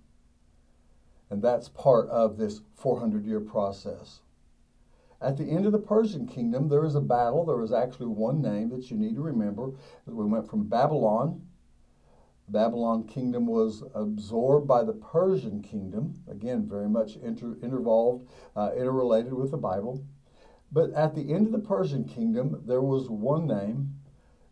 And 1.31 1.43
that's 1.43 1.69
part 1.69 2.09
of 2.09 2.39
this 2.39 2.61
400 2.77 3.27
year 3.27 3.41
process. 3.41 4.21
At 5.21 5.37
the 5.37 5.51
end 5.51 5.67
of 5.67 5.73
the 5.73 5.79
Persian 5.79 6.27
kingdom, 6.27 6.69
there 6.69 6.85
is 6.85 6.95
a 6.95 7.01
battle. 7.01 7.45
There 7.45 7.63
is 7.63 7.73
actually 7.73 8.07
one 8.07 8.41
name 8.41 8.69
that 8.71 8.91
you 8.91 8.97
need 8.97 9.17
to 9.17 9.23
remember. 9.23 9.73
We 10.07 10.27
went 10.27 10.49
from 10.49 10.69
Babylon. 10.69 11.46
Babylon 12.49 13.05
kingdom 13.05 13.47
was 13.47 13.83
absorbed 13.95 14.69
by 14.69 14.85
the 14.85 14.93
Persian 14.93 15.63
kingdom. 15.63 16.15
Again, 16.29 16.67
very 16.67 16.89
much 16.89 17.17
inter- 17.17 17.57
uh, 18.57 18.71
interrelated 18.77 19.35
with 19.35 19.51
the 19.51 19.57
Bible. 19.57 20.05
But 20.71 20.93
at 20.93 21.15
the 21.15 21.33
end 21.33 21.47
of 21.47 21.53
the 21.53 21.67
Persian 21.67 22.05
kingdom, 22.05 22.63
there 22.67 22.83
was 22.83 23.09
one 23.09 23.47
name, 23.47 23.95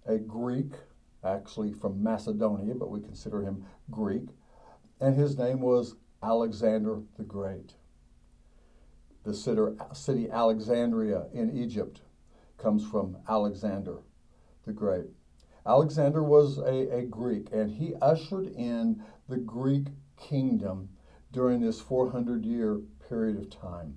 a 0.06 0.18
Greek, 0.18 0.72
actually 1.22 1.72
from 1.72 2.02
Macedonia, 2.02 2.74
but 2.74 2.90
we 2.90 3.00
consider 3.00 3.42
him 3.42 3.64
Greek, 3.90 4.28
and 5.00 5.16
his 5.16 5.38
name 5.38 5.60
was 5.60 5.96
Alexander 6.22 7.02
the 7.16 7.24
Great. 7.24 7.74
The 9.24 9.34
city 9.92 10.30
Alexandria 10.30 11.26
in 11.32 11.56
Egypt 11.56 12.02
comes 12.58 12.86
from 12.86 13.16
Alexander 13.28 13.98
the 14.66 14.72
Great. 14.72 15.06
Alexander 15.66 16.22
was 16.22 16.58
a, 16.58 16.98
a 16.98 17.02
Greek, 17.02 17.48
and 17.52 17.70
he 17.70 17.94
ushered 18.02 18.46
in 18.48 19.02
the 19.28 19.38
Greek 19.38 19.86
kingdom 20.16 20.90
during 21.32 21.60
this 21.60 21.80
400 21.80 22.44
year 22.44 22.80
period 23.08 23.38
of 23.38 23.50
time. 23.50 23.96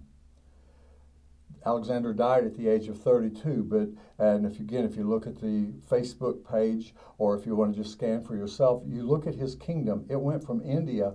Alexander 1.66 2.14
died 2.14 2.46
at 2.46 2.56
the 2.56 2.70
age 2.70 2.88
of 2.88 3.02
32, 3.02 3.64
but 3.64 3.90
and 4.24 4.46
if 4.46 4.60
again 4.60 4.86
if 4.86 4.96
you 4.96 5.04
look 5.04 5.28
at 5.28 5.42
the 5.42 5.74
Facebook 5.90 6.50
page 6.50 6.96
or 7.18 7.38
if 7.38 7.46
you 7.46 7.56
want 7.56 7.76
to 7.76 7.82
just 7.82 7.94
scan 7.94 8.24
for 8.24 8.36
yourself, 8.38 8.84
you 8.88 9.04
look 9.04 9.28
at 9.28 9.36
his 9.36 9.56
kingdom. 9.56 10.06
It 10.10 10.22
went 10.22 10.46
from 10.46 10.62
India 10.62 11.14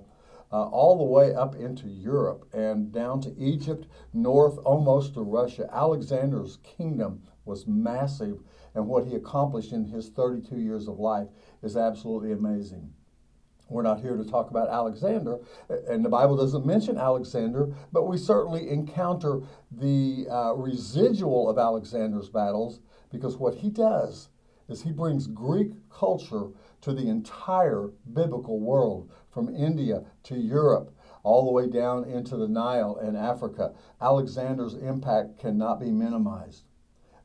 uh, 0.53 0.65
all 0.69 0.99
the 0.99 1.05
way 1.05 1.35
up 1.35 1.55
into 1.55 1.89
Europe 1.89 2.47
and 2.53 2.93
down 2.93 3.23
to 3.23 3.35
Egypt, 3.39 3.87
north 4.13 4.59
almost 4.59 5.15
to 5.15 5.23
Russia. 5.23 5.67
Alexander's 5.73 6.59
kingdom 6.59 7.23
was 7.45 7.67
massive, 7.67 8.39
and 8.75 8.87
what 8.87 9.07
he 9.07 9.15
accomplished 9.15 9.73
in 9.73 9.85
his 9.85 10.09
32 10.09 10.57
years 10.57 10.89
of 10.89 10.99
life 10.99 11.29
is 11.63 11.77
absolutely 11.77 12.33
amazing. 12.33 12.93
We're 13.69 13.83
not 13.83 14.01
here 14.01 14.17
to 14.17 14.25
talk 14.25 14.51
about 14.51 14.69
Alexander, 14.69 15.39
and 15.89 16.05
the 16.05 16.09
Bible 16.09 16.37
doesn't 16.37 16.67
mention 16.67 16.99
Alexander, 16.99 17.75
but 17.91 18.07
we 18.07 18.19
certainly 18.19 18.69
encounter 18.69 19.41
the 19.71 20.27
uh, 20.31 20.53
residual 20.55 21.49
of 21.49 21.59
Alexander's 21.59 22.29
battles 22.29 22.81
because 23.11 23.37
what 23.37 23.55
he 23.55 23.71
does 23.71 24.29
is 24.69 24.83
he 24.83 24.93
brings 24.93 25.27
Greek 25.27 25.73
culture 25.91 26.49
to 26.83 26.93
the 26.93 27.09
entire 27.09 27.91
biblical 28.13 28.61
world, 28.61 29.11
from 29.31 29.55
India 29.55 30.05
to 30.25 30.37
Europe, 30.37 30.95
all 31.23 31.47
the 31.47 31.53
way 31.53 31.67
down 31.67 32.05
into 32.05 32.37
the 32.37 32.49
Nile 32.49 32.97
and 32.97 33.17
Africa. 33.17 33.73
Alexander's 34.01 34.75
impact 34.75 35.39
cannot 35.39 35.81
be 35.81 35.91
minimized. 35.91 36.65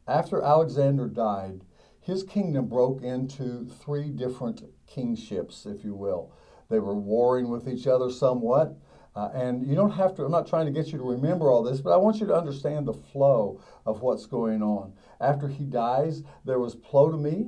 After 0.07 0.41
Alexander 0.41 1.07
died, 1.07 1.65
his 1.99 2.23
kingdom 2.23 2.67
broke 2.67 3.01
into 3.01 3.65
three 3.65 4.09
different 4.09 4.63
kingships, 4.85 5.65
if 5.65 5.83
you 5.83 5.93
will. 5.93 6.31
They 6.69 6.79
were 6.79 6.95
warring 6.95 7.49
with 7.49 7.67
each 7.67 7.87
other 7.87 8.09
somewhat. 8.09 8.77
Uh, 9.13 9.29
and 9.33 9.67
you 9.67 9.75
don't 9.75 9.91
have 9.91 10.13
to, 10.15 10.23
I'm 10.23 10.31
not 10.31 10.47
trying 10.47 10.67
to 10.67 10.71
get 10.71 10.91
you 10.91 10.97
to 10.99 11.03
remember 11.03 11.49
all 11.51 11.63
this, 11.63 11.81
but 11.81 11.91
I 11.91 11.97
want 11.97 12.19
you 12.19 12.27
to 12.27 12.35
understand 12.35 12.87
the 12.87 12.93
flow 12.93 13.59
of 13.85 14.01
what's 14.01 14.27
going 14.27 14.61
on. 14.61 14.93
After 15.19 15.47
he 15.47 15.65
dies, 15.65 16.23
there 16.45 16.59
was 16.59 16.75
Ptolemy. 16.75 17.47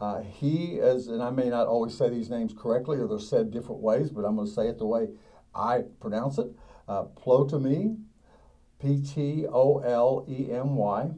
Uh, 0.00 0.20
he, 0.20 0.78
as, 0.80 1.08
and 1.08 1.22
I 1.22 1.30
may 1.30 1.48
not 1.48 1.66
always 1.66 1.96
say 1.96 2.10
these 2.10 2.28
names 2.30 2.52
correctly 2.56 2.98
or 2.98 3.08
they're 3.08 3.18
said 3.18 3.50
different 3.50 3.80
ways, 3.80 4.10
but 4.10 4.24
I'm 4.24 4.36
going 4.36 4.46
to 4.46 4.52
say 4.52 4.68
it 4.68 4.78
the 4.78 4.86
way 4.86 5.08
I 5.54 5.84
pronounce 5.98 6.38
it. 6.38 6.48
Uh, 6.86 7.04
Ptolemy, 7.16 7.96
P 8.80 9.00
T 9.02 9.46
O 9.48 9.78
L 9.78 10.26
E 10.28 10.52
M 10.52 10.76
Y 10.76 11.10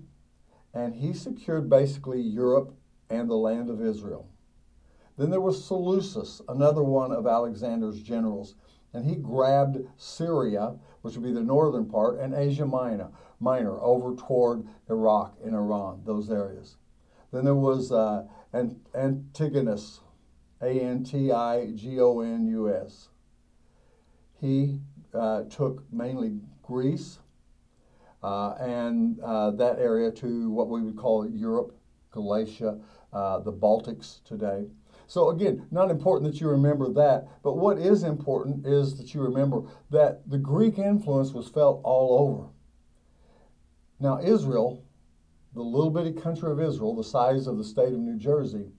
and 0.75 0.95
he 0.95 1.13
secured 1.13 1.71
basically 1.71 2.21
Europe 2.21 2.75
and 3.09 3.31
the 3.31 3.35
land 3.35 3.71
of 3.71 3.81
Israel. 3.81 4.29
Then 5.17 5.31
there 5.31 5.41
was 5.41 5.65
Seleucus, 5.65 6.43
another 6.49 6.83
one 6.83 7.13
of 7.13 7.27
Alexander's 7.27 8.03
generals, 8.03 8.57
and 8.93 9.05
he 9.05 9.15
grabbed 9.15 9.79
Syria, 9.97 10.75
which 11.03 11.15
would 11.15 11.25
be 11.25 11.33
the 11.33 11.41
northern 11.43 11.87
part, 11.87 12.19
and 12.19 12.35
Asia 12.35 12.67
Minor, 12.67 13.11
Minor 13.41 13.81
over 13.81 14.15
toward 14.15 14.67
Iraq 14.89 15.37
and 15.45 15.55
Iran, 15.55 16.03
those 16.05 16.31
areas. 16.31 16.77
Then 17.33 17.45
there 17.45 17.55
was 17.55 17.93
uh, 17.93 18.25
Antigonus, 18.95 20.01
A 20.61 20.71
N 20.81 21.05
T 21.05 21.33
I 21.33 21.71
G 21.73 22.01
O 22.01 22.21
N 22.21 22.47
U 22.47 22.73
S. 22.73 23.09
He 24.41 24.79
uh, 25.13 25.43
took 25.45 25.83
mainly 25.93 26.39
Greece, 26.63 27.19
and 28.25 29.21
uh, 29.21 29.51
that 29.53 29.79
area 29.79 30.11
to 30.11 30.51
what 30.51 30.69
we 30.69 30.81
would 30.81 30.97
call 30.97 31.29
Europe, 31.29 31.77
Galatia, 32.11 32.79
uh, 33.13 33.39
the 33.41 33.53
Baltics 33.53 34.25
today. 34.25 34.67
So, 35.07 35.29
again, 35.29 35.67
not 35.71 35.91
important 35.91 36.33
that 36.33 36.41
you 36.41 36.49
remember 36.49 36.91
that, 36.95 37.29
but 37.43 37.59
what 37.59 37.79
is 37.79 38.03
important 38.03 38.67
is 38.67 38.97
that 38.97 39.13
you 39.13 39.21
remember 39.21 39.63
that 39.91 40.29
the 40.29 40.39
Greek 40.39 40.79
influence 40.79 41.33
was 41.33 41.49
felt 41.49 41.83
all 41.85 42.19
over. 42.27 42.49
Now, 44.01 44.21
Israel, 44.23 44.83
the 45.55 45.63
little 45.63 45.91
bitty 45.91 46.13
country 46.13 46.51
of 46.51 46.61
Israel, 46.61 46.97
the 46.97 47.05
size 47.05 47.47
of 47.47 47.59
the 47.59 47.65
state 47.65 47.93
of 47.93 47.99
New 47.99 48.19
Jersey, 48.19 48.73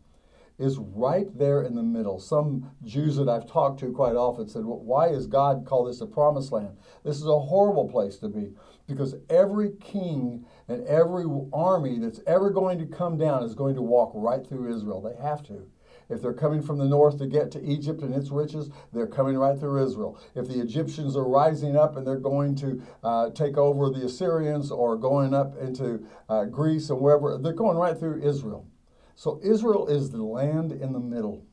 is 0.58 0.78
right 0.78 1.28
there 1.38 1.64
in 1.64 1.76
the 1.76 1.84
middle. 1.84 2.20
Some 2.20 2.72
Jews 2.84 3.18
that 3.18 3.30
I've 3.30 3.50
talked 3.50 3.80
to 3.82 3.92
quite 3.92 4.16
often 4.16 4.48
said, 4.48 4.66
well, 4.66 4.80
Why 4.80 5.08
is 5.08 5.28
God 5.28 5.66
call 5.66 5.86
this 5.86 6.02
a 6.02 6.06
promised 6.06 6.52
land? 6.52 6.78
This 7.04 7.18
is 7.18 7.26
a 7.26 7.40
horrible 7.40 7.90
place 7.90 8.18
to 8.18 8.30
be 8.30 8.54
because 8.88 9.16
every 9.30 9.72
king 9.82 10.46
and 10.68 10.86
every 10.88 11.26
army 11.52 12.00
that's 12.00 12.22
ever 12.28 12.50
going 12.50 12.80
to 12.80 12.86
come 12.86 13.18
down 13.18 13.44
is 13.44 13.56
going 13.56 13.76
to 13.76 13.82
walk 13.82 14.12
right 14.14 14.46
through 14.48 14.74
Israel. 14.74 15.02
They 15.02 15.22
have 15.22 15.44
to. 15.44 15.68
If 16.08 16.22
they're 16.22 16.34
coming 16.34 16.62
from 16.62 16.78
the 16.78 16.86
north 16.86 17.18
to 17.18 17.26
get 17.26 17.52
to 17.52 17.64
Egypt 17.64 18.02
and 18.02 18.14
its 18.14 18.30
riches, 18.30 18.70
they're 18.94 19.08
coming 19.08 19.38
right 19.38 19.60
through 19.60 19.84
Israel. 19.84 20.20
If 20.36 20.48
the 20.48 20.62
Egyptians 20.62 21.16
are 21.16 21.28
rising 21.28 21.76
up 21.76 21.98
and 21.98 22.06
they're 22.06 22.18
going 22.18 22.56
to 22.58 22.82
uh, 23.04 23.30
take 23.32 23.58
over 23.58 23.90
the 23.90 24.06
Assyrians 24.06 24.72
or 24.72 24.98
going 24.98 25.34
up 25.34 25.58
into 25.58 26.06
uh, 26.30 26.46
Greece 26.46 26.92
and 26.92 27.00
wherever, 27.00 27.40
they're 27.40 27.54
going 27.54 27.78
right 27.78 27.98
through 27.98 28.22
Israel. 28.22 28.68
So 29.16 29.40
Israel 29.42 29.88
is 29.88 30.12
the 30.12 30.24
land 30.24 30.72
in 30.74 30.92
the 30.92 31.00
middle. 31.00 31.46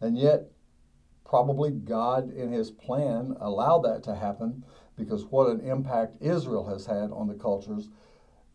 And 0.00 0.16
yet, 0.16 0.50
probably 1.24 1.72
God, 1.72 2.32
in 2.32 2.52
his 2.52 2.70
plan, 2.70 3.36
allowed 3.40 3.80
that 3.80 4.04
to 4.04 4.14
happen 4.14 4.64
because 4.96 5.24
what 5.26 5.50
an 5.50 5.60
impact 5.60 6.16
Israel 6.20 6.66
has 6.68 6.86
had 6.86 7.10
on 7.10 7.26
the 7.26 7.34
cultures, 7.34 7.88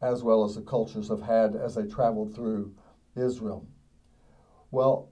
as 0.01 0.23
well 0.23 0.45
as 0.45 0.55
the 0.55 0.61
cultures 0.61 1.09
have 1.09 1.21
had 1.21 1.55
as 1.55 1.75
they 1.75 1.85
traveled 1.85 2.33
through 2.33 2.73
Israel. 3.15 3.67
Well, 4.71 5.11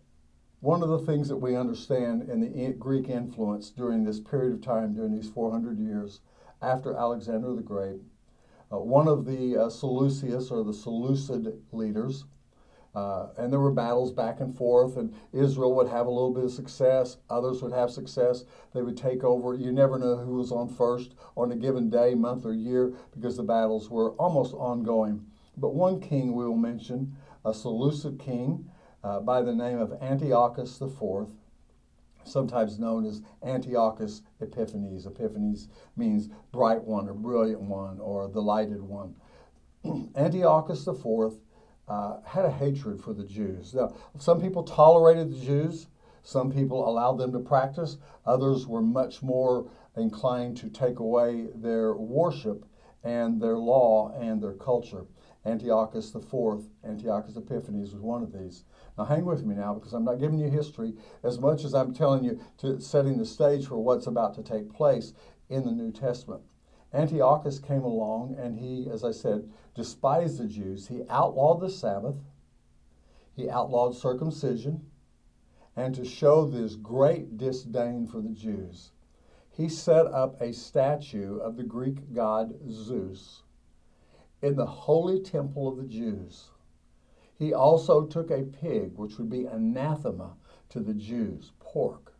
one 0.62 0.82
of 0.82 0.90
the 0.90 1.00
things 1.00 1.28
that 1.28 1.38
we 1.38 1.56
understand 1.56 2.30
in 2.30 2.40
the 2.40 2.74
Greek 2.74 3.10
influence 3.10 3.70
during 3.70 4.04
this 4.04 4.20
period 4.20 4.54
of 4.54 4.62
time, 4.62 4.94
during 4.94 5.14
these 5.14 5.30
400 5.30 5.78
years 5.78 6.22
after 6.62 6.96
Alexander 6.96 7.54
the 7.54 7.62
Great, 7.62 8.00
uh, 8.72 8.80
one 8.80 9.08
of 9.08 9.26
the 9.26 9.58
uh, 9.58 9.64
or 9.66 10.64
the 10.64 10.74
Seleucid 10.74 11.62
leaders, 11.72 12.26
uh, 12.98 13.30
and 13.38 13.54
there 13.54 13.60
were 13.60 13.72
battles 13.72 14.12
back 14.12 14.40
and 14.40 14.58
forth, 14.58 14.98
and 14.98 15.14
Israel 15.32 15.76
would 15.76 15.88
have 15.88 16.08
a 16.08 16.10
little 16.10 16.34
bit 16.34 16.46
of 16.46 16.52
success, 16.52 17.18
others 17.30 17.62
would 17.62 17.72
have 17.72 17.92
success. 17.92 18.44
They 18.74 18.82
would 18.82 18.98
take 18.98 19.24
over. 19.24 19.54
You 19.54 19.72
never 19.72 20.00
know 20.00 20.18
who 20.18 20.38
was 20.38 20.52
on 20.52 20.68
first 20.68 21.14
on 21.36 21.52
a 21.52 21.56
given 21.56 21.92
day, 21.92 22.16
month, 22.16 22.44
or 22.44 22.56
year 22.56 22.96
because 23.14 23.38
the 23.38 23.44
battles 23.44 23.92
were 23.92 24.14
almost 24.14 24.56
ongoing. 24.56 25.24
But 25.58 25.76
one 25.76 26.00
king 26.00 26.34
we 26.34 26.46
will 26.46 26.58
mention, 26.58 27.16
a 27.46 27.54
Seleucid 27.54 28.18
king 28.18 28.68
uh, 29.04 29.20
by 29.20 29.44
the 29.44 29.54
name 29.54 29.78
of 29.78 29.94
Antiochus 30.02 30.82
IV, 30.82 31.28
sometimes 32.24 32.80
known 32.80 33.06
as 33.06 33.22
Antiochus 33.44 34.24
Epiphanes. 34.42 35.06
Epiphanes 35.06 35.68
means 35.96 36.30
bright 36.52 36.84
one 36.84 37.08
or 37.08 37.14
brilliant 37.14 37.62
one 37.62 38.00
or 38.00 38.28
the 38.28 38.42
lighted 38.42 38.82
one. 38.82 39.16
Antiochus 40.16 40.88
IV 40.88 41.38
uh, 41.88 42.18
had 42.26 42.46
a 42.46 42.52
hatred 42.52 43.02
for 43.02 43.14
the 43.14 43.24
Jews. 43.24 43.74
Now, 43.74 43.96
some 44.18 44.42
people 44.42 44.64
tolerated 44.64 45.32
the 45.32 45.46
Jews, 45.46 45.88
some 46.22 46.52
people 46.52 46.88
allowed 46.88 47.18
them 47.18 47.32
to 47.32 47.40
practice, 47.40 47.98
others 48.26 48.68
were 48.68 48.82
much 48.82 49.24
more 49.24 49.70
inclined 49.96 50.58
to 50.58 50.70
take 50.70 51.00
away 51.00 51.48
their 51.56 51.94
worship 51.94 52.66
and 53.04 53.42
their 53.42 53.58
law 53.58 54.12
and 54.20 54.42
their 54.42 54.54
culture. 54.54 55.06
Antiochus 55.46 56.14
IV, 56.14 56.66
Antiochus 56.84 57.38
Epiphanes 57.38 57.94
was 57.94 58.02
one 58.02 58.22
of 58.22 58.34
these. 58.34 58.66
Now, 58.98 59.06
hang 59.06 59.24
with 59.24 59.46
me 59.46 59.56
now 59.56 59.74
because 59.76 59.94
I'm 59.94 60.04
not 60.04 60.20
giving 60.20 60.40
you 60.40 60.50
history 60.50 60.94
as 61.24 61.40
much 61.40 61.64
as 61.64 61.74
I'm 61.74 61.94
telling 61.94 62.26
you 62.26 62.42
to 62.58 62.82
setting 62.82 63.18
the 63.18 63.26
stage 63.26 63.66
for 63.66 63.78
what's 63.78 64.08
about 64.08 64.36
to 64.36 64.44
take 64.44 64.74
place 64.74 65.14
in 65.48 65.64
the 65.64 65.72
New 65.72 65.92
Testament. 65.92 66.42
Antiochus 66.94 67.60
came 67.60 67.84
along 67.84 68.36
and 68.36 68.58
he, 68.58 68.90
as 68.90 69.04
I 69.04 69.12
said, 69.12 69.50
despised 69.76 70.40
the 70.40 70.48
Jews. 70.48 70.88
He 70.88 71.04
outlawed 71.10 71.62
the 71.62 71.70
Sabbath, 71.70 72.18
he 73.36 73.50
outlawed 73.50 73.96
circumcision, 73.96 74.90
and 75.76 75.94
to 75.94 76.04
show 76.04 76.46
this 76.46 76.76
great 76.76 77.38
disdain 77.38 78.08
for 78.08 78.20
the 78.20 78.34
Jews, 78.34 78.92
he 79.50 79.70
set 79.70 80.08
up 80.08 80.42
a 80.42 80.54
statue 80.54 81.38
of 81.38 81.56
the 81.58 81.64
Greek 81.64 82.14
god 82.14 82.56
Zeus 82.70 83.44
in 84.42 84.56
the 84.56 84.66
holy 84.66 85.20
temple 85.20 85.68
of 85.68 85.78
the 85.78 85.88
Jews. 85.88 86.50
He 87.38 87.54
also 87.54 88.06
took 88.06 88.32
a 88.32 88.44
pig, 88.44 88.98
which 88.98 89.18
would 89.18 89.30
be 89.30 89.46
anathema 89.46 90.36
to 90.70 90.80
the 90.80 90.94
Jews, 90.94 91.52
pork, 91.60 92.14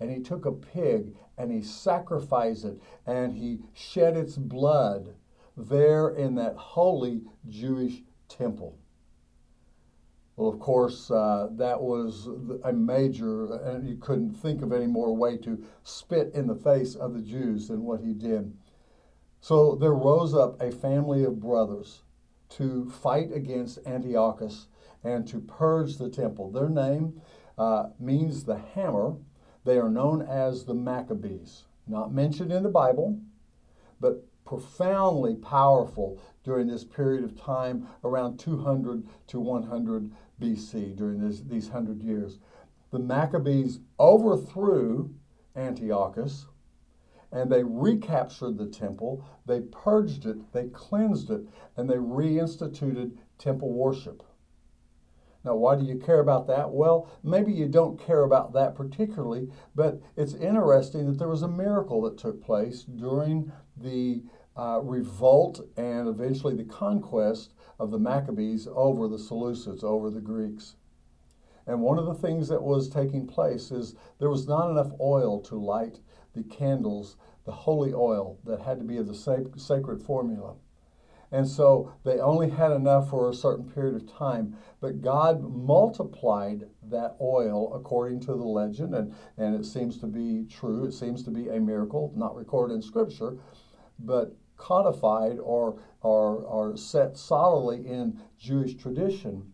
and 0.00 0.10
he 0.10 0.20
took 0.20 0.46
a 0.46 0.52
pig 0.52 1.14
and 1.38 1.52
he 1.52 1.62
sacrificed 1.62 2.64
it 2.64 2.80
and 3.06 3.34
he 3.34 3.60
shed 3.74 4.16
its 4.16 4.36
blood 4.36 5.14
there 5.56 6.08
in 6.08 6.34
that 6.36 6.56
holy 6.56 7.22
Jewish 7.48 8.02
temple. 8.28 8.78
Well, 10.36 10.48
of 10.48 10.58
course, 10.58 11.10
uh, 11.10 11.48
that 11.52 11.82
was 11.82 12.28
a 12.64 12.72
major, 12.72 13.56
and 13.56 13.86
you 13.86 13.96
couldn't 13.96 14.32
think 14.32 14.62
of 14.62 14.72
any 14.72 14.86
more 14.86 15.14
way 15.14 15.36
to 15.38 15.62
spit 15.82 16.32
in 16.32 16.46
the 16.46 16.54
face 16.54 16.94
of 16.94 17.12
the 17.12 17.20
Jews 17.20 17.68
than 17.68 17.82
what 17.82 18.00
he 18.00 18.14
did. 18.14 18.56
So 19.42 19.74
there 19.74 19.92
rose 19.92 20.34
up 20.34 20.60
a 20.62 20.70
family 20.70 21.24
of 21.24 21.40
brothers 21.40 22.04
to 22.50 22.88
fight 22.88 23.32
against 23.32 23.86
Antiochus 23.86 24.68
and 25.04 25.26
to 25.28 25.40
purge 25.40 25.98
the 25.98 26.08
temple. 26.08 26.50
Their 26.50 26.68
name 26.70 27.20
uh, 27.58 27.90
means 27.98 28.44
the 28.44 28.58
hammer, 28.58 29.16
they 29.64 29.78
are 29.78 29.90
known 29.90 30.22
as 30.22 30.64
the 30.64 30.74
Maccabees, 30.74 31.64
not 31.86 32.12
mentioned 32.12 32.52
in 32.52 32.62
the 32.62 32.68
Bible, 32.68 33.18
but 34.00 34.24
profoundly 34.44 35.34
powerful 35.34 36.20
during 36.42 36.66
this 36.66 36.84
period 36.84 37.22
of 37.22 37.36
time 37.36 37.86
around 38.02 38.38
200 38.38 39.06
to 39.28 39.40
100 39.40 40.10
BC, 40.40 40.96
during 40.96 41.20
this, 41.20 41.40
these 41.40 41.68
100 41.68 42.02
years. 42.02 42.38
The 42.90 42.98
Maccabees 42.98 43.80
overthrew 43.98 45.14
Antiochus 45.54 46.46
and 47.32 47.50
they 47.50 47.62
recaptured 47.62 48.58
the 48.58 48.66
temple, 48.66 49.24
they 49.46 49.60
purged 49.60 50.26
it, 50.26 50.52
they 50.52 50.66
cleansed 50.68 51.30
it, 51.30 51.42
and 51.76 51.88
they 51.88 51.94
reinstituted 51.94 53.16
temple 53.38 53.72
worship. 53.72 54.22
Now, 55.42 55.54
why 55.54 55.76
do 55.76 55.84
you 55.84 55.96
care 55.96 56.20
about 56.20 56.46
that? 56.48 56.70
Well, 56.70 57.10
maybe 57.22 57.50
you 57.52 57.66
don't 57.66 57.98
care 57.98 58.24
about 58.24 58.52
that 58.52 58.74
particularly, 58.74 59.50
but 59.74 60.00
it's 60.16 60.34
interesting 60.34 61.06
that 61.06 61.18
there 61.18 61.28
was 61.28 61.42
a 61.42 61.48
miracle 61.48 62.02
that 62.02 62.18
took 62.18 62.42
place 62.42 62.82
during 62.82 63.50
the 63.76 64.22
uh, 64.56 64.80
revolt 64.82 65.60
and 65.78 66.08
eventually 66.08 66.54
the 66.54 66.64
conquest 66.64 67.54
of 67.78 67.90
the 67.90 67.98
Maccabees 67.98 68.68
over 68.70 69.08
the 69.08 69.16
Seleucids, 69.16 69.82
over 69.82 70.10
the 70.10 70.20
Greeks. 70.20 70.76
And 71.66 71.80
one 71.80 71.98
of 71.98 72.06
the 72.06 72.14
things 72.14 72.48
that 72.48 72.62
was 72.62 72.90
taking 72.90 73.26
place 73.26 73.70
is 73.70 73.94
there 74.18 74.28
was 74.28 74.46
not 74.46 74.70
enough 74.70 74.92
oil 75.00 75.40
to 75.42 75.54
light 75.56 76.00
the 76.34 76.42
candles, 76.42 77.16
the 77.44 77.52
holy 77.52 77.94
oil 77.94 78.38
that 78.44 78.60
had 78.60 78.78
to 78.78 78.84
be 78.84 78.98
of 78.98 79.06
the 79.06 79.50
sacred 79.56 80.02
formula. 80.02 80.56
And 81.32 81.46
so 81.46 81.92
they 82.04 82.18
only 82.18 82.50
had 82.50 82.72
enough 82.72 83.10
for 83.10 83.28
a 83.28 83.34
certain 83.34 83.70
period 83.70 83.94
of 83.94 84.12
time. 84.12 84.56
But 84.80 85.00
God 85.00 85.42
multiplied 85.42 86.64
that 86.88 87.16
oil 87.20 87.72
according 87.74 88.20
to 88.20 88.32
the 88.32 88.44
legend, 88.44 88.94
and, 88.94 89.14
and 89.36 89.54
it 89.54 89.64
seems 89.64 89.98
to 89.98 90.06
be 90.06 90.46
true. 90.50 90.84
It 90.84 90.92
seems 90.92 91.22
to 91.24 91.30
be 91.30 91.48
a 91.48 91.60
miracle, 91.60 92.12
not 92.16 92.34
recorded 92.34 92.74
in 92.74 92.82
Scripture, 92.82 93.36
but 93.98 94.36
codified 94.56 95.38
or, 95.38 95.80
or, 96.00 96.38
or 96.38 96.76
set 96.76 97.16
solidly 97.16 97.86
in 97.86 98.20
Jewish 98.38 98.74
tradition. 98.74 99.52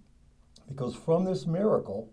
Because 0.68 0.96
from 0.96 1.24
this 1.24 1.46
miracle, 1.46 2.10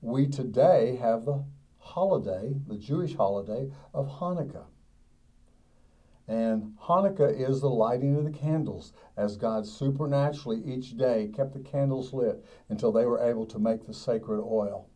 we 0.00 0.26
today 0.26 0.96
have 0.96 1.24
the 1.24 1.44
holiday, 1.78 2.54
the 2.66 2.76
Jewish 2.76 3.14
holiday 3.14 3.70
of 3.94 4.08
Hanukkah. 4.08 4.64
And 6.30 6.76
Hanukkah 6.84 7.36
is 7.36 7.60
the 7.60 7.68
lighting 7.68 8.14
of 8.14 8.22
the 8.22 8.30
candles 8.30 8.92
as 9.16 9.36
God 9.36 9.66
supernaturally 9.66 10.62
each 10.64 10.96
day 10.96 11.28
kept 11.34 11.54
the 11.54 11.58
candles 11.58 12.12
lit 12.12 12.44
until 12.68 12.92
they 12.92 13.04
were 13.04 13.18
able 13.20 13.44
to 13.46 13.58
make 13.58 13.84
the 13.84 13.92
sacred 13.92 14.40
oil. 14.40 14.88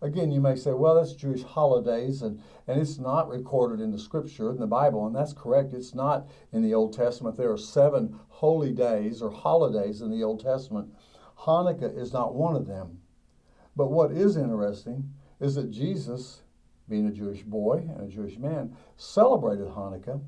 Again, 0.00 0.32
you 0.32 0.40
may 0.40 0.56
say, 0.56 0.72
well, 0.72 0.94
that's 0.94 1.12
Jewish 1.12 1.42
holidays, 1.42 2.22
and, 2.22 2.40
and 2.66 2.80
it's 2.80 2.98
not 2.98 3.28
recorded 3.28 3.82
in 3.82 3.90
the 3.90 3.98
scripture, 3.98 4.50
in 4.50 4.58
the 4.58 4.66
Bible, 4.66 5.06
and 5.06 5.14
that's 5.14 5.34
correct. 5.34 5.74
It's 5.74 5.94
not 5.94 6.26
in 6.50 6.62
the 6.62 6.72
Old 6.72 6.94
Testament. 6.94 7.36
There 7.36 7.52
are 7.52 7.58
seven 7.58 8.18
holy 8.28 8.72
days 8.72 9.20
or 9.20 9.30
holidays 9.30 10.00
in 10.00 10.10
the 10.10 10.24
Old 10.24 10.40
Testament. 10.40 10.88
Hanukkah 11.40 11.94
is 11.94 12.14
not 12.14 12.34
one 12.34 12.56
of 12.56 12.66
them. 12.66 13.00
But 13.76 13.90
what 13.90 14.12
is 14.12 14.38
interesting 14.38 15.12
is 15.40 15.56
that 15.56 15.70
Jesus, 15.70 16.40
being 16.88 17.06
a 17.06 17.12
Jewish 17.12 17.42
boy 17.42 17.86
and 17.86 18.00
a 18.00 18.10
Jewish 18.10 18.38
man, 18.38 18.74
celebrated 18.96 19.66
Hanukkah 19.66 20.22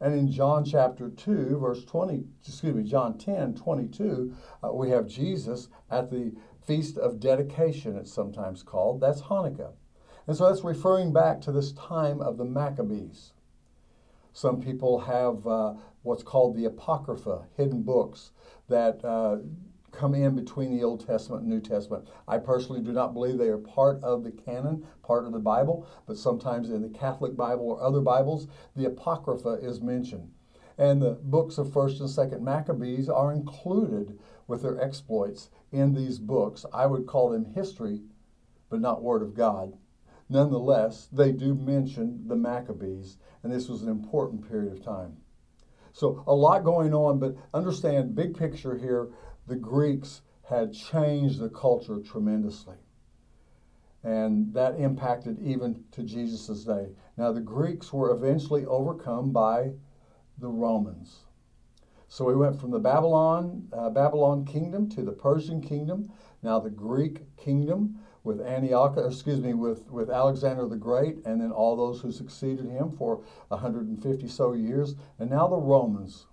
and 0.00 0.14
in 0.14 0.30
John 0.30 0.64
chapter 0.64 1.08
2, 1.08 1.58
verse 1.58 1.84
20, 1.84 2.24
excuse 2.46 2.74
me, 2.74 2.82
John 2.82 3.18
10, 3.18 3.54
22, 3.54 4.34
uh, 4.62 4.72
we 4.72 4.90
have 4.90 5.06
Jesus 5.06 5.68
at 5.90 6.10
the 6.10 6.32
Feast 6.66 6.96
of 6.96 7.20
Dedication, 7.20 7.96
it's 7.96 8.12
sometimes 8.12 8.62
called. 8.62 9.00
That's 9.00 9.22
Hanukkah. 9.22 9.72
And 10.26 10.36
so 10.36 10.48
that's 10.48 10.64
referring 10.64 11.12
back 11.12 11.40
to 11.42 11.52
this 11.52 11.72
time 11.72 12.20
of 12.20 12.38
the 12.38 12.44
Maccabees. 12.44 13.32
Some 14.32 14.60
people 14.60 15.00
have 15.00 15.46
uh, 15.46 15.74
what's 16.02 16.22
called 16.22 16.56
the 16.56 16.64
Apocrypha, 16.64 17.46
hidden 17.56 17.82
books 17.82 18.32
that 18.68 19.04
uh, 19.04 19.36
come 19.94 20.14
in 20.14 20.34
between 20.34 20.76
the 20.76 20.84
Old 20.84 21.06
Testament 21.06 21.42
and 21.42 21.50
New 21.50 21.60
Testament. 21.60 22.08
I 22.26 22.38
personally 22.38 22.82
do 22.82 22.92
not 22.92 23.14
believe 23.14 23.38
they 23.38 23.48
are 23.48 23.58
part 23.58 24.02
of 24.02 24.24
the 24.24 24.32
canon, 24.32 24.86
part 25.02 25.24
of 25.24 25.32
the 25.32 25.38
Bible, 25.38 25.86
but 26.06 26.18
sometimes 26.18 26.70
in 26.70 26.82
the 26.82 26.98
Catholic 26.98 27.36
Bible 27.36 27.70
or 27.70 27.82
other 27.82 28.00
Bibles, 28.00 28.48
the 28.74 28.86
Apocrypha 28.86 29.58
is 29.62 29.80
mentioned. 29.80 30.30
And 30.76 31.00
the 31.00 31.18
books 31.22 31.58
of 31.58 31.68
1st 31.68 32.00
and 32.00 32.08
2nd 32.08 32.40
Maccabees 32.40 33.08
are 33.08 33.32
included 33.32 34.18
with 34.46 34.62
their 34.62 34.80
exploits 34.80 35.50
in 35.70 35.94
these 35.94 36.18
books. 36.18 36.66
I 36.72 36.86
would 36.86 37.06
call 37.06 37.30
them 37.30 37.44
history, 37.54 38.02
but 38.68 38.80
not 38.80 39.02
Word 39.02 39.22
of 39.22 39.34
God. 39.34 39.76
Nonetheless, 40.28 41.08
they 41.12 41.32
do 41.32 41.54
mention 41.54 42.26
the 42.26 42.36
Maccabees, 42.36 43.18
and 43.42 43.52
this 43.52 43.68
was 43.68 43.82
an 43.82 43.88
important 43.88 44.48
period 44.48 44.72
of 44.72 44.82
time. 44.84 45.18
So, 45.92 46.24
a 46.26 46.34
lot 46.34 46.64
going 46.64 46.92
on, 46.92 47.20
but 47.20 47.36
understand, 47.52 48.16
big 48.16 48.36
picture 48.36 48.76
here, 48.76 49.10
the 49.46 49.56
Greeks 49.56 50.22
had 50.48 50.72
changed 50.72 51.38
the 51.38 51.48
culture 51.48 52.00
tremendously. 52.00 52.76
And 54.02 54.52
that 54.52 54.78
impacted 54.78 55.38
even 55.40 55.84
to 55.92 56.02
Jesus' 56.02 56.64
day. 56.64 56.88
Now, 57.16 57.32
the 57.32 57.40
Greeks 57.40 57.92
were 57.92 58.10
eventually 58.10 58.66
overcome 58.66 59.32
by 59.32 59.72
the 60.38 60.48
Romans. 60.48 61.20
So 62.08 62.24
we 62.26 62.36
went 62.36 62.60
from 62.60 62.70
the 62.70 62.78
Babylon, 62.78 63.68
uh, 63.72 63.90
Babylon 63.90 64.44
kingdom 64.44 64.88
to 64.90 65.02
the 65.02 65.12
Persian 65.12 65.60
kingdom, 65.60 66.12
now 66.42 66.60
the 66.60 66.70
Greek 66.70 67.36
kingdom 67.36 67.98
with 68.22 68.40
Antiochus, 68.40 69.14
excuse 69.14 69.40
me, 69.40 69.54
with, 69.54 69.90
with 69.90 70.10
Alexander 70.10 70.68
the 70.68 70.76
Great, 70.76 71.24
and 71.24 71.40
then 71.40 71.50
all 71.50 71.76
those 71.76 72.00
who 72.00 72.12
succeeded 72.12 72.66
him 72.66 72.90
for 72.90 73.22
150 73.48 74.28
so 74.28 74.52
years, 74.52 74.94
and 75.18 75.30
now 75.30 75.48
the 75.48 75.56
Romans, 75.56 76.26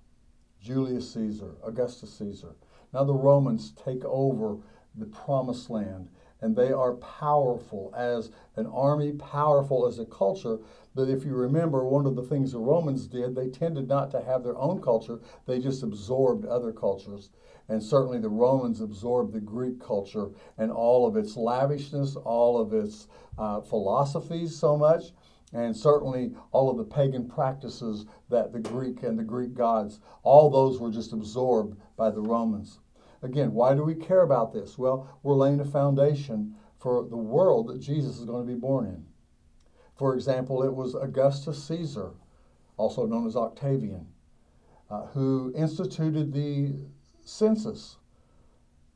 Julius 0.61 1.11
Caesar, 1.13 1.55
Augustus 1.63 2.13
Caesar. 2.13 2.55
Now 2.93 3.03
the 3.03 3.13
Romans 3.13 3.71
take 3.71 4.03
over 4.05 4.57
the 4.95 5.05
promised 5.05 5.69
land 5.69 6.09
and 6.41 6.55
they 6.55 6.71
are 6.71 6.93
powerful 6.95 7.93
as 7.95 8.31
an 8.55 8.65
army, 8.65 9.11
powerful 9.13 9.85
as 9.85 9.99
a 9.99 10.05
culture. 10.05 10.59
But 10.95 11.07
if 11.07 11.23
you 11.23 11.35
remember, 11.35 11.85
one 11.85 12.07
of 12.07 12.15
the 12.15 12.23
things 12.23 12.51
the 12.51 12.59
Romans 12.59 13.07
did, 13.07 13.35
they 13.35 13.47
tended 13.49 13.87
not 13.87 14.09
to 14.11 14.21
have 14.21 14.43
their 14.43 14.57
own 14.57 14.81
culture, 14.81 15.19
they 15.45 15.59
just 15.59 15.83
absorbed 15.83 16.45
other 16.45 16.71
cultures. 16.71 17.29
And 17.69 17.81
certainly 17.81 18.19
the 18.19 18.29
Romans 18.29 18.81
absorbed 18.81 19.33
the 19.33 19.39
Greek 19.39 19.79
culture 19.79 20.31
and 20.57 20.71
all 20.71 21.07
of 21.07 21.15
its 21.15 21.37
lavishness, 21.37 22.15
all 22.15 22.59
of 22.59 22.73
its 22.73 23.07
uh, 23.37 23.61
philosophies 23.61 24.57
so 24.57 24.75
much, 24.75 25.13
and 25.53 25.75
certainly 25.75 26.33
all 26.51 26.69
of 26.69 26.77
the 26.77 26.83
pagan 26.83 27.27
practices 27.27 28.05
that 28.29 28.53
the 28.53 28.59
Greek 28.59 29.03
and 29.03 29.19
the 29.19 29.23
Greek 29.23 29.53
gods, 29.53 29.99
all 30.23 30.49
those 30.49 30.79
were 30.79 30.91
just 30.91 31.11
absorbed 31.11 31.77
by 31.97 32.09
the 32.09 32.21
Romans. 32.21 32.79
Again, 33.21 33.53
why 33.53 33.75
do 33.75 33.83
we 33.83 33.95
care 33.95 34.21
about 34.21 34.53
this? 34.53 34.77
Well, 34.77 35.19
we're 35.23 35.35
laying 35.35 35.59
a 35.59 35.65
foundation 35.65 36.55
for 36.79 37.03
the 37.03 37.17
world 37.17 37.67
that 37.67 37.79
Jesus 37.79 38.17
is 38.17 38.25
going 38.25 38.45
to 38.45 38.53
be 38.53 38.59
born 38.59 38.85
in. 38.85 39.05
For 39.97 40.15
example, 40.15 40.63
it 40.63 40.73
was 40.73 40.95
Augustus 40.95 41.63
Caesar, 41.65 42.13
also 42.77 43.05
known 43.05 43.27
as 43.27 43.35
Octavian, 43.35 44.07
uh, 44.89 45.05
who 45.07 45.53
instituted 45.55 46.33
the 46.33 46.73
census 47.23 47.97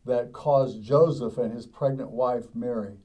that 0.06 0.34
caused 0.34 0.82
Joseph 0.82 1.38
and 1.38 1.54
his 1.54 1.68
pregnant 1.68 2.10
wife 2.10 2.46
Mary 2.56 2.98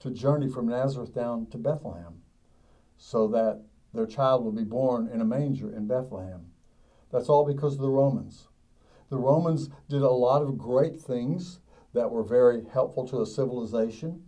to 0.00 0.10
journey 0.10 0.48
from 0.48 0.68
Nazareth 0.68 1.14
down 1.14 1.46
to 1.46 1.58
Bethlehem 1.58 2.22
so 2.98 3.26
that 3.28 3.62
their 3.94 4.06
child 4.06 4.44
will 4.44 4.52
be 4.52 4.64
born 4.64 5.08
in 5.08 5.20
a 5.20 5.24
manger 5.24 5.74
in 5.74 5.86
Bethlehem. 5.86 6.52
That's 7.10 7.28
all 7.28 7.46
because 7.46 7.74
of 7.74 7.80
the 7.80 7.88
Romans. 7.88 8.48
The 9.08 9.16
Romans 9.16 9.70
did 9.88 10.02
a 10.02 10.10
lot 10.10 10.42
of 10.42 10.58
great 10.58 11.00
things 11.00 11.60
that 11.94 12.10
were 12.10 12.22
very 12.22 12.64
helpful 12.66 13.08
to 13.08 13.16
the 13.16 13.26
civilization. 13.26 14.22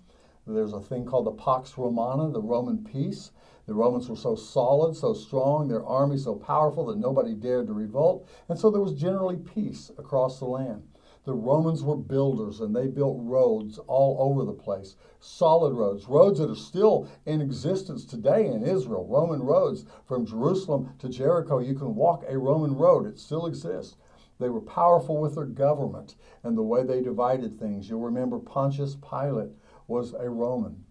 There's 0.47 0.73
a 0.73 0.81
thing 0.81 1.05
called 1.05 1.27
the 1.27 1.33
Pax 1.33 1.77
Romana, 1.77 2.31
the 2.31 2.41
Roman 2.41 2.83
peace. 2.83 3.31
The 3.67 3.75
Romans 3.75 4.09
were 4.09 4.17
so 4.17 4.35
solid, 4.35 4.97
so 4.97 5.13
strong, 5.13 5.69
their 5.69 5.85
army 5.85 6.17
so 6.17 6.35
powerful 6.35 6.87
that 6.87 6.99
nobody 6.99 7.35
dared 7.35 7.67
to 7.67 7.73
revolt, 7.73 8.27
and 8.49 8.59
so 8.59 8.71
there 8.71 8.81
was 8.81 8.95
generally 8.95 9.37
peace 9.37 9.93
across 9.99 10.39
the 10.39 10.47
land. 10.47 10.83
The 11.25 11.35
Romans 11.35 11.85
were 11.85 11.97
builders 11.97 12.61
and 12.61 12.75
they 12.75 12.87
built 12.87 13.19
roads 13.21 13.79
all 13.87 14.17
over 14.21 14.45
the 14.45 14.55
place. 14.55 14.97
Solid 15.19 15.75
roads, 15.75 16.09
roads 16.09 16.39
that 16.39 16.51
are 16.51 16.55
still 16.55 17.09
in 17.27 17.43
existence 17.43 18.07
today 18.07 18.47
in 18.47 18.63
Israel. 18.63 19.07
Roman 19.07 19.43
roads 19.43 19.85
from 20.07 20.25
Jerusalem 20.25 20.95
to 20.99 21.11
Jericho. 21.11 21.59
You 21.59 21.75
can 21.75 21.95
walk 21.95 22.25
a 22.27 22.39
Roman 22.39 22.75
road, 22.75 23.07
it 23.07 23.19
still 23.19 23.47
exists. 23.47 23.97
They 24.39 24.49
were 24.49 24.63
powerful 24.63 25.21
with 25.21 25.35
their 25.35 25.45
government 25.45 26.15
and 26.43 26.57
the 26.57 26.63
way 26.63 26.83
they 26.85 27.03
divided 27.03 27.59
things. 27.59 27.91
You'll 27.91 28.01
remember 28.01 28.39
Pontius 28.39 28.97
Pilate 28.97 29.53
was 29.87 30.15
a 30.15 30.31
Roman. 30.31 30.85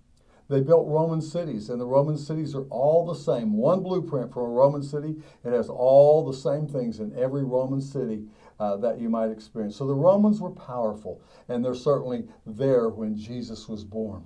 They 0.49 0.61
built 0.61 0.87
Roman 0.87 1.21
cities, 1.21 1.69
and 1.69 1.79
the 1.79 1.85
Roman 1.85 2.17
cities 2.17 2.55
are 2.55 2.65
all 2.65 3.05
the 3.05 3.13
same. 3.13 3.53
One 3.53 3.83
blueprint 3.83 4.33
for 4.33 4.45
a 4.45 4.49
Roman 4.49 4.81
city, 4.81 5.15
it 5.45 5.53
has 5.53 5.69
all 5.69 6.25
the 6.25 6.35
same 6.35 6.67
things 6.67 6.99
in 6.99 7.15
every 7.15 7.43
Roman 7.43 7.81
city 7.81 8.25
uh, 8.59 8.77
that 8.77 8.99
you 8.99 9.09
might 9.09 9.29
experience. 9.29 9.75
So 9.75 9.85
the 9.85 9.93
Romans 9.93 10.41
were 10.41 10.49
powerful, 10.49 11.21
and 11.47 11.63
they're 11.63 11.75
certainly 11.75 12.27
there 12.47 12.89
when 12.89 13.15
Jesus 13.15 13.69
was 13.69 13.83
born. 13.83 14.25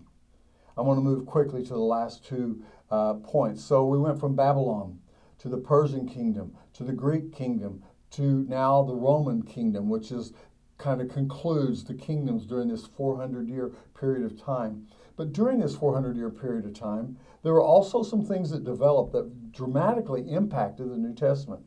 I 0.77 0.81
want 0.81 0.97
to 0.97 1.03
move 1.03 1.25
quickly 1.25 1.61
to 1.63 1.73
the 1.73 1.79
last 1.79 2.25
two 2.25 2.63
uh, 2.89 3.15
points. 3.15 3.63
So 3.63 3.85
we 3.85 3.97
went 3.97 4.19
from 4.19 4.35
Babylon 4.35 4.99
to 5.39 5.49
the 5.49 5.57
Persian 5.57 6.07
kingdom, 6.07 6.55
to 6.73 6.83
the 6.83 6.93
Greek 6.93 7.33
kingdom, 7.33 7.83
to 8.11 8.45
now 8.47 8.81
the 8.81 8.95
Roman 8.95 9.43
kingdom, 9.43 9.89
which 9.89 10.11
is 10.11 10.31
kind 10.77 11.01
of 11.01 11.09
concludes 11.09 11.83
the 11.83 11.93
kingdoms 11.93 12.45
during 12.45 12.69
this 12.69 12.85
400 12.85 13.47
year 13.47 13.71
period 13.99 14.23
of 14.23 14.41
time. 14.41 14.87
But 15.15 15.31
during 15.31 15.59
this 15.59 15.75
400 15.75 16.15
year 16.17 16.31
period 16.31 16.65
of 16.65 16.73
time, 16.73 17.17
there 17.43 17.53
were 17.53 17.61
also 17.61 18.01
some 18.01 18.23
things 18.23 18.49
that 18.49 18.63
developed 18.63 19.13
that 19.13 19.51
dramatically 19.51 20.29
impacted 20.31 20.89
the 20.89 20.97
New 20.97 21.13
Testament. 21.13 21.63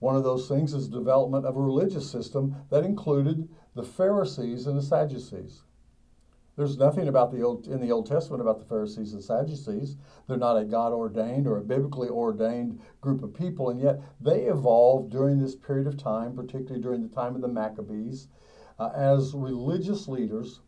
One 0.00 0.16
of 0.16 0.24
those 0.24 0.48
things 0.48 0.74
is 0.74 0.90
the 0.90 0.98
development 0.98 1.46
of 1.46 1.56
a 1.56 1.62
religious 1.62 2.10
system 2.10 2.56
that 2.70 2.84
included 2.84 3.48
the 3.74 3.84
Pharisees 3.84 4.66
and 4.66 4.76
the 4.76 4.82
Sadducees. 4.82 5.62
There's 6.56 6.76
nothing 6.76 7.06
about 7.06 7.30
the 7.30 7.42
old 7.42 7.68
in 7.68 7.80
the 7.80 7.92
Old 7.92 8.06
Testament 8.06 8.42
about 8.42 8.58
the 8.58 8.64
Pharisees 8.64 9.12
and 9.12 9.22
Sadducees. 9.22 9.96
They're 10.26 10.36
not 10.36 10.58
a 10.58 10.64
God 10.64 10.92
ordained 10.92 11.46
or 11.46 11.56
a 11.56 11.62
biblically 11.62 12.08
ordained 12.08 12.80
group 13.00 13.22
of 13.22 13.32
people, 13.32 13.70
and 13.70 13.80
yet 13.80 14.02
they 14.20 14.46
evolved 14.46 15.10
during 15.10 15.38
this 15.38 15.54
period 15.54 15.86
of 15.86 15.96
time, 15.96 16.34
particularly 16.34 16.82
during 16.82 17.02
the 17.02 17.14
time 17.14 17.36
of 17.36 17.40
the 17.40 17.48
Maccabees, 17.48 18.26
uh, 18.78 18.90
as 18.94 19.34
religious 19.34 20.08
leaders 20.08 20.60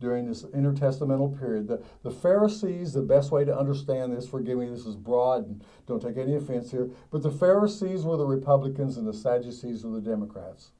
during 0.00 0.26
this 0.26 0.42
intertestamental 0.44 1.38
period. 1.38 1.68
The, 1.68 1.82
the 2.02 2.10
Pharisees, 2.10 2.92
the 2.92 3.02
best 3.02 3.30
way 3.30 3.44
to 3.44 3.56
understand 3.56 4.14
this, 4.14 4.28
forgive 4.28 4.58
me, 4.58 4.68
this 4.68 4.86
is 4.86 4.96
broad 4.96 5.46
and 5.46 5.64
don't 5.86 6.02
take 6.02 6.18
any 6.18 6.34
offense 6.34 6.70
here, 6.70 6.90
but 7.10 7.22
the 7.22 7.30
Pharisees 7.30 8.04
were 8.04 8.16
the 8.16 8.26
Republicans 8.26 8.96
and 8.96 9.06
the 9.06 9.14
Sadducees 9.14 9.84
were 9.84 9.92
the 9.92 10.00
Democrats 10.00 10.72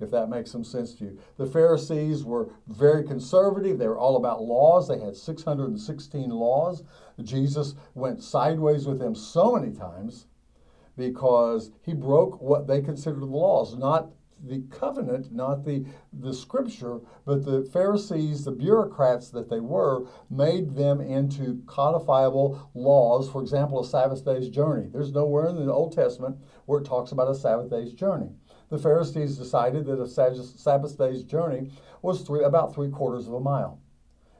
if 0.00 0.10
that 0.10 0.28
makes 0.28 0.50
some 0.50 0.64
sense 0.64 0.94
to 0.94 1.04
you. 1.04 1.18
The 1.38 1.46
Pharisees 1.46 2.24
were 2.24 2.50
very 2.68 3.02
conservative. 3.04 3.78
They 3.78 3.88
were 3.88 3.98
all 3.98 4.16
about 4.16 4.42
laws. 4.42 4.88
They 4.88 4.98
had 4.98 5.16
616 5.16 6.30
laws. 6.30 6.82
Jesus 7.22 7.74
went 7.94 8.22
sideways 8.22 8.86
with 8.86 8.98
them 8.98 9.14
so 9.14 9.56
many 9.56 9.72
times 9.72 10.26
because 10.96 11.70
he 11.82 11.94
broke 11.94 12.40
what 12.40 12.66
they 12.66 12.80
considered 12.80 13.20
the 13.20 13.26
laws, 13.26 13.76
not 13.76 14.10
the 14.44 14.62
covenant, 14.70 15.32
not 15.32 15.64
the, 15.64 15.86
the 16.12 16.34
scripture, 16.34 17.00
but 17.24 17.44
the 17.44 17.68
Pharisees, 17.72 18.44
the 18.44 18.52
bureaucrats 18.52 19.30
that 19.30 19.48
they 19.48 19.60
were, 19.60 20.06
made 20.30 20.74
them 20.74 21.00
into 21.00 21.62
codifiable 21.66 22.70
laws. 22.74 23.30
For 23.30 23.40
example, 23.40 23.80
a 23.80 23.86
Sabbath 23.86 24.24
day's 24.24 24.48
journey. 24.48 24.88
There's 24.92 25.12
nowhere 25.12 25.48
in 25.48 25.56
the 25.56 25.72
Old 25.72 25.94
Testament 25.94 26.36
where 26.66 26.80
it 26.80 26.86
talks 26.86 27.12
about 27.12 27.30
a 27.30 27.34
Sabbath 27.34 27.70
day's 27.70 27.92
journey 27.92 28.30
the 28.68 28.78
Pharisees 28.78 29.38
decided 29.38 29.86
that 29.86 30.00
a 30.00 30.08
Sabbath 30.08 30.98
day's 30.98 31.22
journey 31.22 31.70
was 32.02 32.22
three, 32.22 32.42
about 32.42 32.74
three 32.74 32.90
quarters 32.90 33.28
of 33.28 33.34
a 33.34 33.40
mile. 33.40 33.80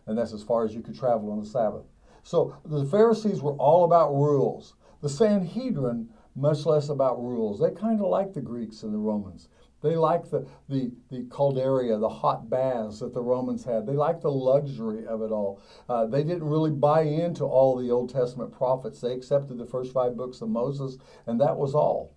And 0.06 0.18
that's 0.18 0.32
as 0.32 0.42
far 0.42 0.64
as 0.64 0.74
you 0.74 0.82
could 0.82 0.98
travel 0.98 1.30
on 1.30 1.40
the 1.40 1.46
Sabbath. 1.46 1.84
So 2.22 2.56
the 2.64 2.84
Pharisees 2.84 3.40
were 3.40 3.54
all 3.54 3.84
about 3.84 4.14
rules. 4.14 4.74
The 5.00 5.08
Sanhedrin, 5.08 6.08
much 6.34 6.66
less 6.66 6.88
about 6.88 7.22
rules. 7.22 7.60
They 7.60 7.70
kind 7.70 8.00
of 8.00 8.08
like 8.08 8.34
the 8.34 8.40
Greeks 8.40 8.82
and 8.82 8.92
the 8.92 8.98
Romans. 8.98 9.48
They 9.86 9.96
liked 9.96 10.32
the, 10.32 10.46
the, 10.68 10.90
the 11.10 11.22
caldaria, 11.24 11.98
the 11.98 12.08
hot 12.08 12.50
baths 12.50 12.98
that 12.98 13.14
the 13.14 13.22
Romans 13.22 13.64
had. 13.64 13.86
They 13.86 13.92
liked 13.92 14.22
the 14.22 14.30
luxury 14.30 15.06
of 15.06 15.22
it 15.22 15.30
all. 15.30 15.62
Uh, 15.88 16.06
they 16.06 16.24
didn't 16.24 16.44
really 16.44 16.72
buy 16.72 17.02
into 17.02 17.44
all 17.44 17.76
the 17.76 17.90
Old 17.90 18.10
Testament 18.10 18.52
prophets. 18.52 19.00
They 19.00 19.12
accepted 19.12 19.58
the 19.58 19.66
first 19.66 19.92
five 19.92 20.16
books 20.16 20.40
of 20.40 20.48
Moses, 20.48 20.98
and 21.26 21.40
that 21.40 21.56
was 21.56 21.74
all. 21.74 22.16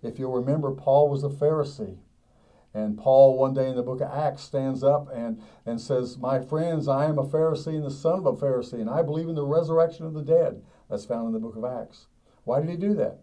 If 0.00 0.18
you'll 0.18 0.32
remember, 0.32 0.70
Paul 0.70 1.08
was 1.08 1.24
a 1.24 1.28
Pharisee. 1.28 1.98
And 2.72 2.96
Paul, 2.96 3.36
one 3.36 3.54
day 3.54 3.68
in 3.68 3.74
the 3.74 3.82
book 3.82 4.00
of 4.00 4.12
Acts, 4.12 4.42
stands 4.42 4.84
up 4.84 5.08
and, 5.12 5.42
and 5.66 5.80
says, 5.80 6.18
My 6.18 6.38
friends, 6.38 6.86
I 6.86 7.06
am 7.06 7.18
a 7.18 7.24
Pharisee 7.24 7.74
and 7.74 7.84
the 7.84 7.90
son 7.90 8.20
of 8.20 8.26
a 8.26 8.32
Pharisee, 8.34 8.80
and 8.80 8.90
I 8.90 9.02
believe 9.02 9.28
in 9.28 9.34
the 9.34 9.44
resurrection 9.44 10.06
of 10.06 10.14
the 10.14 10.22
dead. 10.22 10.62
That's 10.88 11.06
found 11.06 11.26
in 11.26 11.32
the 11.32 11.40
book 11.40 11.56
of 11.56 11.64
Acts. 11.64 12.06
Why 12.44 12.60
did 12.60 12.70
he 12.70 12.76
do 12.76 12.94
that? 12.94 13.18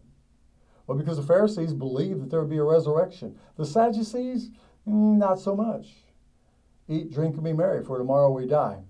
Well, 0.87 0.97
because 0.97 1.17
the 1.17 1.23
Pharisees 1.23 1.73
believed 1.73 2.21
that 2.21 2.29
there 2.29 2.41
would 2.41 2.49
be 2.49 2.57
a 2.57 2.63
resurrection. 2.63 3.37
The 3.57 3.65
Sadducees, 3.65 4.49
mm, 4.87 5.17
not 5.17 5.39
so 5.39 5.55
much. 5.55 5.87
Eat, 6.87 7.11
drink, 7.11 7.35
and 7.35 7.43
be 7.43 7.53
merry, 7.53 7.83
for 7.83 7.97
tomorrow 7.97 8.31
we 8.31 8.45
die. 8.45 8.83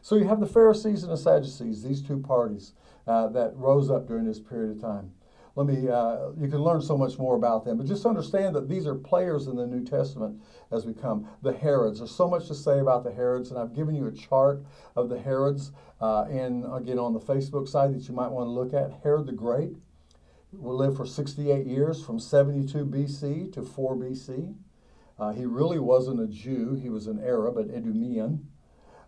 So 0.00 0.16
you 0.16 0.28
have 0.28 0.40
the 0.40 0.46
Pharisees 0.46 1.02
and 1.02 1.12
the 1.12 1.16
Sadducees, 1.16 1.82
these 1.82 2.02
two 2.02 2.18
parties 2.18 2.74
uh, 3.06 3.28
that 3.28 3.56
rose 3.56 3.90
up 3.90 4.06
during 4.06 4.24
this 4.24 4.40
period 4.40 4.76
of 4.76 4.80
time. 4.80 5.12
let 5.56 5.66
me, 5.66 5.88
uh, 5.88 6.30
you 6.38 6.48
can 6.48 6.58
learn 6.62 6.80
so 6.80 6.96
much 6.96 7.18
more 7.18 7.34
about 7.34 7.64
them. 7.64 7.76
But 7.76 7.86
just 7.86 8.06
understand 8.06 8.54
that 8.54 8.68
these 8.68 8.86
are 8.86 8.94
players 8.94 9.48
in 9.48 9.56
the 9.56 9.66
New 9.66 9.84
Testament 9.84 10.40
as 10.70 10.86
we 10.86 10.94
come. 10.94 11.28
The 11.42 11.52
Herods. 11.52 11.98
There's 11.98 12.14
so 12.14 12.28
much 12.28 12.46
to 12.48 12.54
say 12.54 12.78
about 12.78 13.04
the 13.04 13.12
Herods, 13.12 13.50
and 13.50 13.58
I've 13.58 13.74
given 13.74 13.94
you 13.94 14.06
a 14.06 14.12
chart 14.12 14.64
of 14.96 15.08
the 15.08 15.18
Herods 15.18 15.72
uh, 16.00 16.26
in, 16.30 16.64
again, 16.72 16.98
on 16.98 17.12
the 17.12 17.20
Facebook 17.20 17.68
side 17.68 17.92
that 17.94 18.08
you 18.08 18.14
might 18.14 18.30
want 18.30 18.46
to 18.46 18.50
look 18.50 18.72
at. 18.72 19.00
Herod 19.02 19.26
the 19.26 19.32
Great 19.32 19.76
will 20.52 20.76
live 20.76 20.96
for 20.96 21.06
68 21.06 21.66
years 21.66 22.04
from 22.04 22.18
72 22.18 22.84
BC 22.84 23.52
to 23.52 23.62
4 23.62 23.96
BC. 23.96 24.54
Uh, 25.18 25.32
he 25.32 25.46
really 25.46 25.78
wasn't 25.78 26.20
a 26.20 26.26
Jew, 26.26 26.74
he 26.74 26.90
was 26.90 27.06
an 27.06 27.22
Arab, 27.24 27.56
an 27.56 27.70
Idumean. 27.70 28.46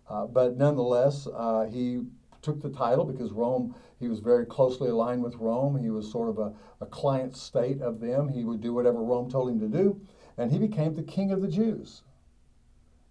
Uh, 0.09 0.26
but 0.26 0.57
nonetheless, 0.57 1.26
uh, 1.35 1.64
he 1.64 2.02
took 2.42 2.61
the 2.61 2.70
title 2.70 3.04
because 3.04 3.33
Rome, 3.33 3.74
he 3.98 4.09
was 4.09 4.20
very 4.20 4.44
closely 4.44 4.90
aligned 4.90 5.22
with 5.22 5.37
Rome. 5.37 5.83
He 5.83 5.90
was 5.90 6.11
sort 6.11 6.28
of 6.28 6.38
a, 6.38 6.52
a 6.80 6.87
client 6.87 7.37
state 7.37 7.80
of 7.80 8.00
them. 8.00 8.28
He 8.28 8.44
would 8.44 8.61
do 8.61 8.74
whatever 8.74 9.02
Rome 9.02 9.30
told 9.30 9.50
him 9.50 9.61
to 9.61 9.68
do. 9.68 10.00
And 10.37 10.52
he 10.52 10.59
became 10.59 10.94
the 10.94 11.02
king 11.02 11.30
of 11.30 11.40
the 11.40 11.48
Jews, 11.48 12.02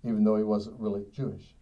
even 0.03 0.23
though 0.23 0.35
he 0.35 0.43
wasn't 0.43 0.79
really 0.79 1.05
Jewish. 1.11 1.55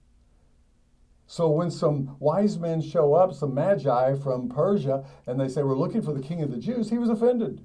So 1.31 1.49
when 1.49 1.71
some 1.71 2.17
wise 2.19 2.59
men 2.59 2.81
show 2.81 3.13
up, 3.13 3.33
some 3.33 3.53
magi 3.53 4.15
from 4.15 4.49
Persia, 4.49 5.05
and 5.25 5.39
they 5.39 5.47
say, 5.47 5.63
We're 5.63 5.77
looking 5.77 6.01
for 6.01 6.11
the 6.11 6.19
king 6.19 6.41
of 6.41 6.51
the 6.51 6.57
Jews, 6.57 6.89
he 6.89 6.97
was 6.97 7.07
offended 7.07 7.63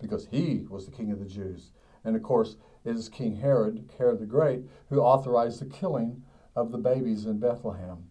because 0.00 0.28
he 0.30 0.66
was 0.66 0.86
the 0.86 0.90
king 0.90 1.12
of 1.12 1.18
the 1.18 1.26
Jews. 1.26 1.72
And 2.04 2.16
of 2.16 2.22
course, 2.22 2.56
it 2.86 2.96
is 2.96 3.10
King 3.10 3.36
Herod, 3.36 3.90
Herod 3.98 4.18
the 4.18 4.24
Great, 4.24 4.62
who 4.88 5.00
authorized 5.00 5.60
the 5.60 5.66
killing 5.66 6.22
of 6.56 6.72
the 6.72 6.78
babies 6.78 7.26
in 7.26 7.38
Bethlehem, 7.38 8.04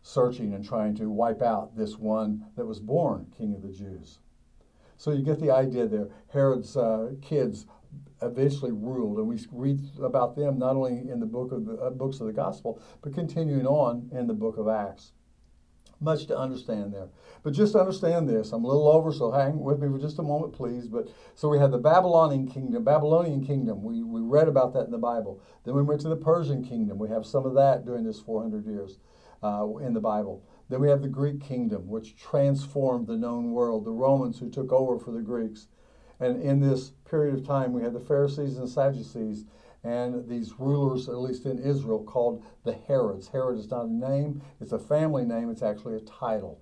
searching 0.00 0.54
and 0.54 0.64
trying 0.64 0.94
to 0.94 1.10
wipe 1.10 1.42
out 1.42 1.76
this 1.76 1.98
one 1.98 2.46
that 2.54 2.66
was 2.66 2.78
born 2.78 3.32
king 3.36 3.52
of 3.52 3.62
the 3.62 3.72
Jews. 3.72 4.20
So 4.96 5.10
you 5.10 5.24
get 5.24 5.40
the 5.40 5.50
idea 5.50 5.88
there. 5.88 6.08
Herod's 6.28 6.76
uh, 6.76 7.14
kids 7.20 7.66
eventually 8.22 8.72
ruled, 8.72 9.18
and 9.18 9.28
we 9.28 9.38
read 9.50 9.80
about 10.00 10.36
them 10.36 10.58
not 10.58 10.76
only 10.76 11.08
in 11.10 11.20
the 11.20 11.26
book 11.26 11.52
of 11.52 11.66
the 11.66 11.74
uh, 11.74 11.90
books 11.90 12.20
of 12.20 12.26
the 12.26 12.32
gospel, 12.32 12.80
but 13.02 13.14
continuing 13.14 13.66
on 13.66 14.08
in 14.12 14.26
the 14.26 14.34
book 14.34 14.56
of 14.56 14.68
Acts. 14.68 15.12
Much 16.00 16.26
to 16.26 16.36
understand 16.36 16.92
there, 16.92 17.08
but 17.44 17.52
just 17.52 17.76
understand 17.76 18.28
this. 18.28 18.52
I'm 18.52 18.64
a 18.64 18.66
little 18.66 18.88
over, 18.88 19.12
so 19.12 19.30
hang 19.30 19.60
with 19.60 19.78
me 19.78 19.86
for 19.88 19.98
just 19.98 20.18
a 20.18 20.22
moment, 20.22 20.52
please. 20.52 20.88
But 20.88 21.08
so 21.36 21.48
we 21.48 21.58
had 21.58 21.70
the 21.70 21.78
Babylonian 21.78 22.48
kingdom, 22.48 22.82
Babylonian 22.82 23.44
kingdom. 23.44 23.84
We 23.84 24.02
we 24.02 24.20
read 24.20 24.48
about 24.48 24.72
that 24.74 24.86
in 24.86 24.90
the 24.90 24.98
Bible. 24.98 25.40
Then 25.64 25.74
we 25.74 25.82
went 25.82 26.00
to 26.00 26.08
the 26.08 26.16
Persian 26.16 26.64
kingdom. 26.64 26.98
We 26.98 27.08
have 27.10 27.24
some 27.24 27.46
of 27.46 27.54
that 27.54 27.84
during 27.84 28.02
this 28.02 28.18
400 28.18 28.66
years 28.66 28.98
uh, 29.44 29.66
in 29.80 29.92
the 29.92 30.00
Bible. 30.00 30.42
Then 30.68 30.80
we 30.80 30.88
have 30.88 31.02
the 31.02 31.08
Greek 31.08 31.40
kingdom, 31.40 31.86
which 31.88 32.16
transformed 32.16 33.06
the 33.06 33.16
known 33.16 33.52
world. 33.52 33.84
The 33.84 33.92
Romans 33.92 34.38
who 34.38 34.48
took 34.48 34.72
over 34.72 34.98
for 34.98 35.12
the 35.12 35.20
Greeks. 35.20 35.68
And 36.22 36.40
in 36.40 36.60
this 36.60 36.92
period 37.04 37.34
of 37.34 37.44
time, 37.44 37.72
we 37.72 37.82
had 37.82 37.92
the 37.92 38.00
Pharisees 38.00 38.56
and 38.56 38.68
Sadducees 38.68 39.44
and 39.82 40.28
these 40.28 40.54
rulers, 40.56 41.08
at 41.08 41.18
least 41.18 41.46
in 41.46 41.58
Israel, 41.58 42.04
called 42.04 42.44
the 42.62 42.72
Herods. 42.72 43.26
Herod 43.26 43.58
is 43.58 43.68
not 43.68 43.86
a 43.86 43.92
name, 43.92 44.40
it's 44.60 44.70
a 44.70 44.78
family 44.78 45.24
name, 45.24 45.50
it's 45.50 45.62
actually 45.62 45.96
a 45.96 46.00
title. 46.00 46.60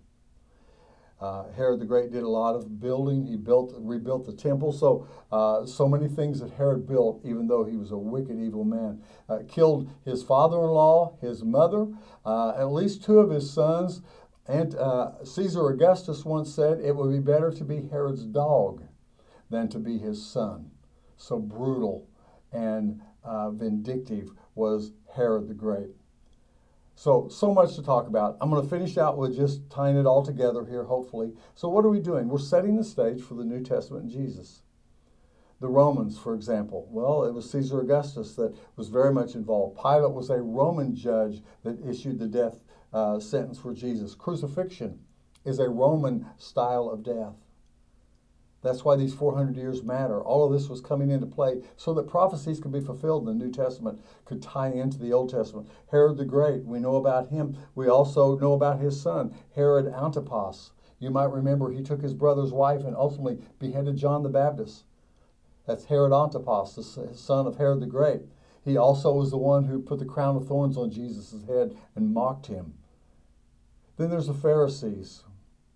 Uh, 1.21 1.53
Herod 1.53 1.79
the 1.79 1.85
Great 1.85 2.11
did 2.11 2.23
a 2.23 2.29
lot 2.29 2.57
of 2.57 2.81
building. 2.81 3.27
He 3.27 3.37
built, 3.37 3.75
rebuilt 3.77 4.25
the 4.25 4.33
temple. 4.33 4.73
So, 4.73 5.07
uh, 5.31 5.67
so 5.67 5.87
many 5.87 6.09
things 6.09 6.41
that 6.41 6.53
Herod 6.53 6.87
built, 6.87 7.21
even 7.23 7.47
though 7.47 7.65
he 7.65 7.77
was 7.77 7.91
a 7.91 7.99
wicked, 7.99 8.41
evil 8.41 8.65
man. 8.65 9.03
Uh, 9.29 9.41
killed 9.47 9.91
his 10.03 10.23
father-in-law, 10.23 11.19
his 11.21 11.45
mother, 11.45 11.89
uh, 12.25 12.55
at 12.57 12.73
least 12.73 13.05
two 13.05 13.19
of 13.19 13.29
his 13.29 13.53
sons. 13.53 14.01
And 14.49 14.75
uh, 14.77 15.23
Caesar 15.23 15.69
Augustus 15.69 16.25
once 16.25 16.55
said, 16.55 16.81
"It 16.81 16.97
would 16.97 17.11
be 17.11 17.19
better 17.21 17.51
to 17.51 17.65
be 17.65 17.87
Herod's 17.91 18.25
dog 18.25 18.85
than 19.51 19.69
to 19.69 19.79
be 19.79 19.99
his 19.99 20.25
son. 20.25 20.71
So 21.17 21.39
brutal 21.39 22.09
and 22.53 23.01
uh, 23.25 23.51
vindictive 23.51 24.31
was 24.55 24.93
Herod 25.15 25.49
the 25.49 25.55
Great. 25.55 25.91
So, 26.95 27.29
so 27.29 27.55
much 27.55 27.77
to 27.77 27.83
talk 27.83 28.07
about. 28.09 28.37
I'm 28.41 28.51
going 28.51 28.63
to 28.63 28.69
finish 28.69 28.99
out 28.99 29.17
with 29.17 29.35
just 29.35 29.71
tying 29.71 29.97
it 29.97 30.05
all 30.05 30.23
together 30.23 30.67
here, 30.67 30.85
hopefully. 30.85 31.33
So, 31.55 31.69
what 31.69 31.85
are 31.85 31.89
we 31.89 31.99
doing? 31.99 32.29
We're 32.29 32.39
setting 32.39 32.77
the 32.77 32.85
stage 32.85 33.23
for 33.23 33.35
the 33.35 33.45
New 33.45 33.63
Testament 33.63 34.05
and 34.05 34.13
Jesus. 34.13 34.63
The 35.61 35.69
Romans, 35.69 36.19
for 36.19 36.35
example, 36.35 36.87
well, 36.91 37.25
it 37.25 37.33
was 37.33 37.51
Caesar 37.51 37.81
Augustus 37.81 38.35
that 38.37 38.55
was 38.77 38.89
very 38.89 39.13
much 39.13 39.35
involved. 39.35 39.81
Pilate 39.81 40.13
was 40.13 40.31
a 40.31 40.43
Roman 40.43 40.95
judge 40.95 41.43
that 41.65 41.83
issued 41.87 42.19
the 42.19 42.27
death 42.27 42.59
uh, 42.93 43.19
sentence 43.19 43.59
for 43.59 43.73
Jesus. 43.73 44.15
Crucifixion 44.15 44.99
is 45.45 45.59
a 45.59 45.69
Roman 45.69 46.27
style 46.37 46.89
of 46.89 47.03
death. 47.03 47.35
That's 48.63 48.85
why 48.85 48.97
these 48.97 49.15
400 49.15 49.57
years 49.57 49.83
matter. 49.83 50.21
All 50.21 50.45
of 50.45 50.53
this 50.53 50.69
was 50.69 50.81
coming 50.81 51.11
into 51.11 51.27
play 51.27 51.63
so 51.77 51.95
that 51.95 52.09
prophecies 52.09 52.61
could 52.61 52.73
be 52.73 52.81
fulfilled 52.81 53.27
in 53.27 53.39
the 53.39 53.45
New 53.45 53.51
Testament, 53.51 54.01
could 54.27 54.43
tie 54.43 54.69
into 54.69 54.99
the 54.99 55.13
Old 55.13 55.31
Testament. 55.31 55.69
Herod 55.91 56.19
the 56.19 56.27
Great, 56.27 56.65
we 56.67 56.79
know 56.79 56.97
about 56.97 57.29
him. 57.29 57.57
We 57.75 57.89
also 57.89 58.37
know 58.37 58.53
about 58.53 58.81
his 58.81 59.01
son, 59.01 59.35
Herod 59.55 59.87
Antipas. 59.87 60.73
You 60.99 61.11
might 61.11 61.33
remember 61.33 61.71
he 61.71 61.83
took 61.83 62.03
his 62.03 62.13
brother's 62.13 62.53
wife 62.53 62.85
and 62.85 62.95
ultimately 62.95 63.39
beheaded 63.59 63.97
John 63.97 64.23
the 64.23 64.29
Baptist. 64.29 64.85
That's 65.67 65.87
Herod 65.87 66.13
Antipas, 66.13 66.75
the 66.75 67.15
son 67.15 67.47
of 67.47 67.57
Herod 67.57 67.81
the 67.81 67.87
Great. 67.87 68.23
He 68.63 68.77
also 68.77 69.13
was 69.13 69.31
the 69.31 69.39
one 69.39 69.65
who 69.65 69.81
put 69.81 69.99
the 69.99 70.05
crown 70.05 70.37
of 70.37 70.47
thorns 70.47 70.77
on 70.77 70.91
Jesus' 70.91 71.47
head 71.47 71.75
and 71.97 72.13
mocked 72.13 72.47
him. 72.47 72.75
Then 73.97 74.11
there's 74.11 74.27
the 74.27 74.35
Pharisees. 74.35 75.25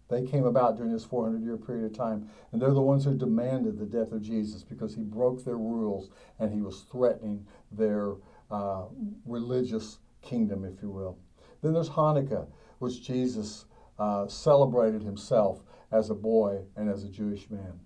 They 0.09 0.27
came 0.27 0.45
about 0.45 0.77
during 0.77 0.93
this 0.93 1.05
400 1.05 1.43
year 1.43 1.57
period 1.57 1.87
of 1.87 1.97
time, 1.97 2.29
and 2.53 2.61
they're 2.61 2.71
the 2.71 2.83
ones 2.83 3.05
who 3.05 3.14
demanded 3.14 3.79
the 3.79 3.87
death 3.87 4.12
of 4.12 4.23
Jesus 4.23 4.62
because 4.62 4.95
he 4.95 5.03
broke 5.03 5.45
their 5.45 5.57
rules 5.57 6.11
and 6.38 6.53
he 6.53 6.61
was 6.61 6.85
threatening 6.90 7.47
their 7.73 8.14
uh, 8.51 8.85
religious 9.25 9.99
kingdom, 10.23 10.64
if 10.64 10.83
you 10.83 10.90
will. 10.90 11.19
Then 11.62 11.73
there's 11.73 11.88
Hanukkah, 11.88 12.47
which 12.79 13.03
Jesus 13.03 13.64
uh, 13.99 14.27
celebrated 14.27 15.03
himself 15.03 15.62
as 15.90 16.11
a 16.11 16.14
boy 16.14 16.62
and 16.77 16.90
as 16.90 17.05
a 17.05 17.09
Jewish 17.09 17.49
man. 17.49 17.81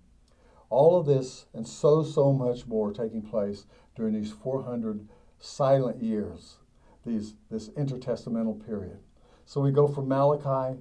All 0.69 0.99
of 0.99 1.05
this 1.05 1.45
and 1.53 1.67
so, 1.67 2.03
so 2.03 2.33
much 2.33 2.67
more 2.67 2.91
taking 2.91 3.21
place 3.21 3.65
during 3.95 4.13
these 4.13 4.31
400 4.31 5.07
silent 5.39 6.01
years, 6.01 6.57
these, 7.05 7.35
this 7.49 7.69
intertestamental 7.69 8.65
period. 8.65 8.99
So 9.45 9.61
we 9.61 9.71
go 9.71 9.87
from 9.87 10.07
Malachi 10.07 10.79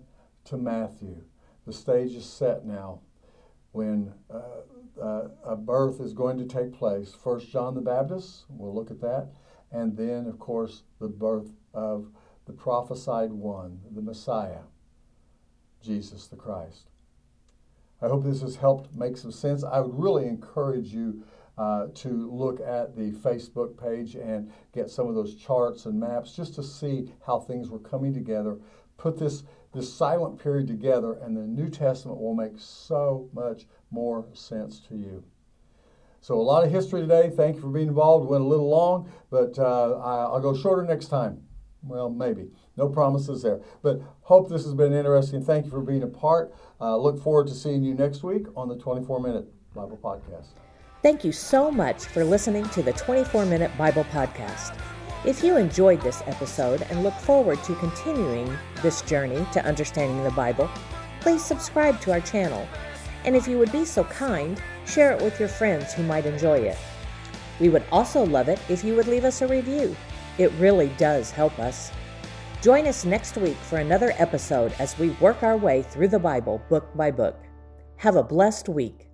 to 0.49 0.57
Matthew. 0.57 1.23
The 1.67 1.73
stage 1.73 2.15
is 2.15 2.27
set 2.27 2.65
now 2.65 3.01
when 3.73 4.13
uh, 4.31 5.03
uh, 5.03 5.29
a 5.45 5.57
birth 5.57 6.01
is 6.01 6.13
going 6.13 6.39
to 6.39 6.47
take 6.47 6.73
place. 6.73 7.15
First, 7.23 7.51
John 7.51 7.75
the 7.75 7.81
Baptist, 7.81 8.45
we'll 8.49 8.75
look 8.75 8.91
at 8.91 9.01
that. 9.01 9.29
And 9.71 9.97
then, 9.97 10.27
of 10.27 10.39
course, 10.39 10.83
the 10.99 11.09
birth 11.09 11.51
of 11.75 12.11
the 12.47 12.53
prophesied 12.53 13.31
one, 13.31 13.81
the 13.95 14.01
Messiah, 14.01 14.63
Jesus 15.83 16.27
the 16.27 16.37
Christ. 16.37 16.89
I 18.01 18.09
hope 18.09 18.25
this 18.25 18.41
has 18.41 18.57
helped 18.57 18.95
make 18.95 19.17
some 19.17 19.33
sense. 19.33 19.65
I 19.65 19.81
would 19.81 19.99
really 19.99 20.27
encourage 20.27 20.95
you 20.95 21.25
uh, 21.59 21.89
to 21.93 22.31
look 22.33 22.61
at 22.61 22.97
the 22.97 23.11
Facebook 23.11 23.77
page 23.77 24.15
and 24.15 24.51
get 24.73 24.89
some 24.89 25.09
of 25.09 25.15
those 25.15 25.35
charts 25.35 25.87
and 25.87 25.99
maps 26.01 26.35
just 26.35 26.55
to 26.55 26.63
see 26.63 27.13
how 27.27 27.41
things 27.41 27.69
were 27.69 27.81
coming 27.81 28.15
together. 28.15 28.57
Put 28.97 29.19
this 29.19 29.43
this 29.79 29.93
silent 29.93 30.43
period 30.43 30.67
together, 30.67 31.15
and 31.23 31.37
the 31.37 31.43
New 31.43 31.69
Testament 31.69 32.21
will 32.21 32.35
make 32.35 32.53
so 32.57 33.29
much 33.33 33.67
more 33.91 34.27
sense 34.33 34.81
to 34.89 34.97
you. 34.97 35.25
So, 36.21 36.35
a 36.35 36.43
lot 36.43 36.65
of 36.65 36.73
history 36.73 37.01
today. 37.01 37.31
Thank 37.35 37.57
you 37.57 37.63
for 37.63 37.69
being 37.69 37.89
involved. 37.89 38.29
Went 38.29 38.43
a 38.43 38.47
little 38.47 38.69
long, 38.69 39.11
but 39.31 39.59
uh, 39.59 39.99
I'll 39.99 40.41
go 40.41 40.55
shorter 40.55 40.83
next 40.83 41.07
time. 41.07 41.43
Well, 41.83 42.11
maybe. 42.11 42.51
No 42.77 42.89
promises 42.89 43.43
there. 43.43 43.61
But 43.83 44.01
hope 44.23 44.49
this 44.49 44.65
has 44.65 44.75
been 44.75 44.93
interesting. 44.93 45.45
Thank 45.45 45.67
you 45.67 45.71
for 45.71 45.81
being 45.81 46.03
a 46.03 46.09
part. 46.09 46.53
Uh, 46.81 46.97
look 46.97 47.23
forward 47.23 47.47
to 47.47 47.55
seeing 47.55 47.85
you 47.85 47.95
next 47.95 48.25
week 48.25 48.47
on 48.57 48.69
the 48.69 48.77
24 48.77 49.21
Minute 49.21 49.47
Bible 49.75 49.99
Podcast. 50.03 50.49
Thank 51.03 51.25
you 51.25 51.31
so 51.31 51.71
much 51.71 52.07
for 52.07 52.25
listening 52.25 52.69
to 52.71 52.83
the 52.83 52.93
24 52.95 53.47
Minute 53.47 53.71
Bible 53.79 54.05
Podcast. 54.05 54.77
If 55.25 55.43
you 55.43 55.57
enjoyed 55.57 56.01
this 56.01 56.23
episode 56.27 56.83
and 56.91 57.03
look 57.03 57.15
forward 57.15 57.63
to 57.65 57.75
continuing 57.75 58.57
this 58.83 59.03
journey 59.03 59.45
to 59.53 59.65
understanding 59.65 60.23
the 60.23 60.31
Bible, 60.31 60.71
please 61.21 61.45
subscribe 61.45 62.01
to 62.03 62.13
our 62.13 62.21
channel. 62.21 62.69
And 63.25 63.35
if 63.35 63.49
you 63.49 63.59
would 63.59 63.73
be 63.73 63.85
so 63.85 64.05
kind, 64.05 64.63
share 64.87 65.11
it 65.11 65.21
with 65.21 65.41
your 65.41 65.49
friends 65.49 65.93
who 65.93 66.05
might 66.05 66.25
enjoy 66.25 66.59
it. 66.59 66.79
We 67.59 67.69
would 67.69 67.83
also 67.91 68.25
love 68.25 68.49
it 68.49 68.61
if 68.69 68.85
you 68.85 68.95
would 68.95 69.09
leave 69.09 69.25
us 69.25 69.43
a 69.43 69.49
review. 69.49 69.97
It 70.39 70.53
really 70.53 70.93
does 70.97 71.33
help 71.33 71.59
us. 71.59 71.91
Join 72.63 72.87
us 72.87 73.05
next 73.05 73.37
week 73.37 73.57
for 73.57 73.79
another 73.79 74.15
episode 74.19 74.73
as 74.79 74.97
we 74.99 75.11
work 75.21 75.43
our 75.43 75.57
way 75.57 75.83
through 75.83 76.09
the 76.09 76.19
Bible 76.21 76.63
book 76.69 76.97
by 76.97 77.11
book. 77.11 77.37
Have 77.97 78.15
a 78.15 78.23
blessed 78.23 78.69
week. 78.69 79.08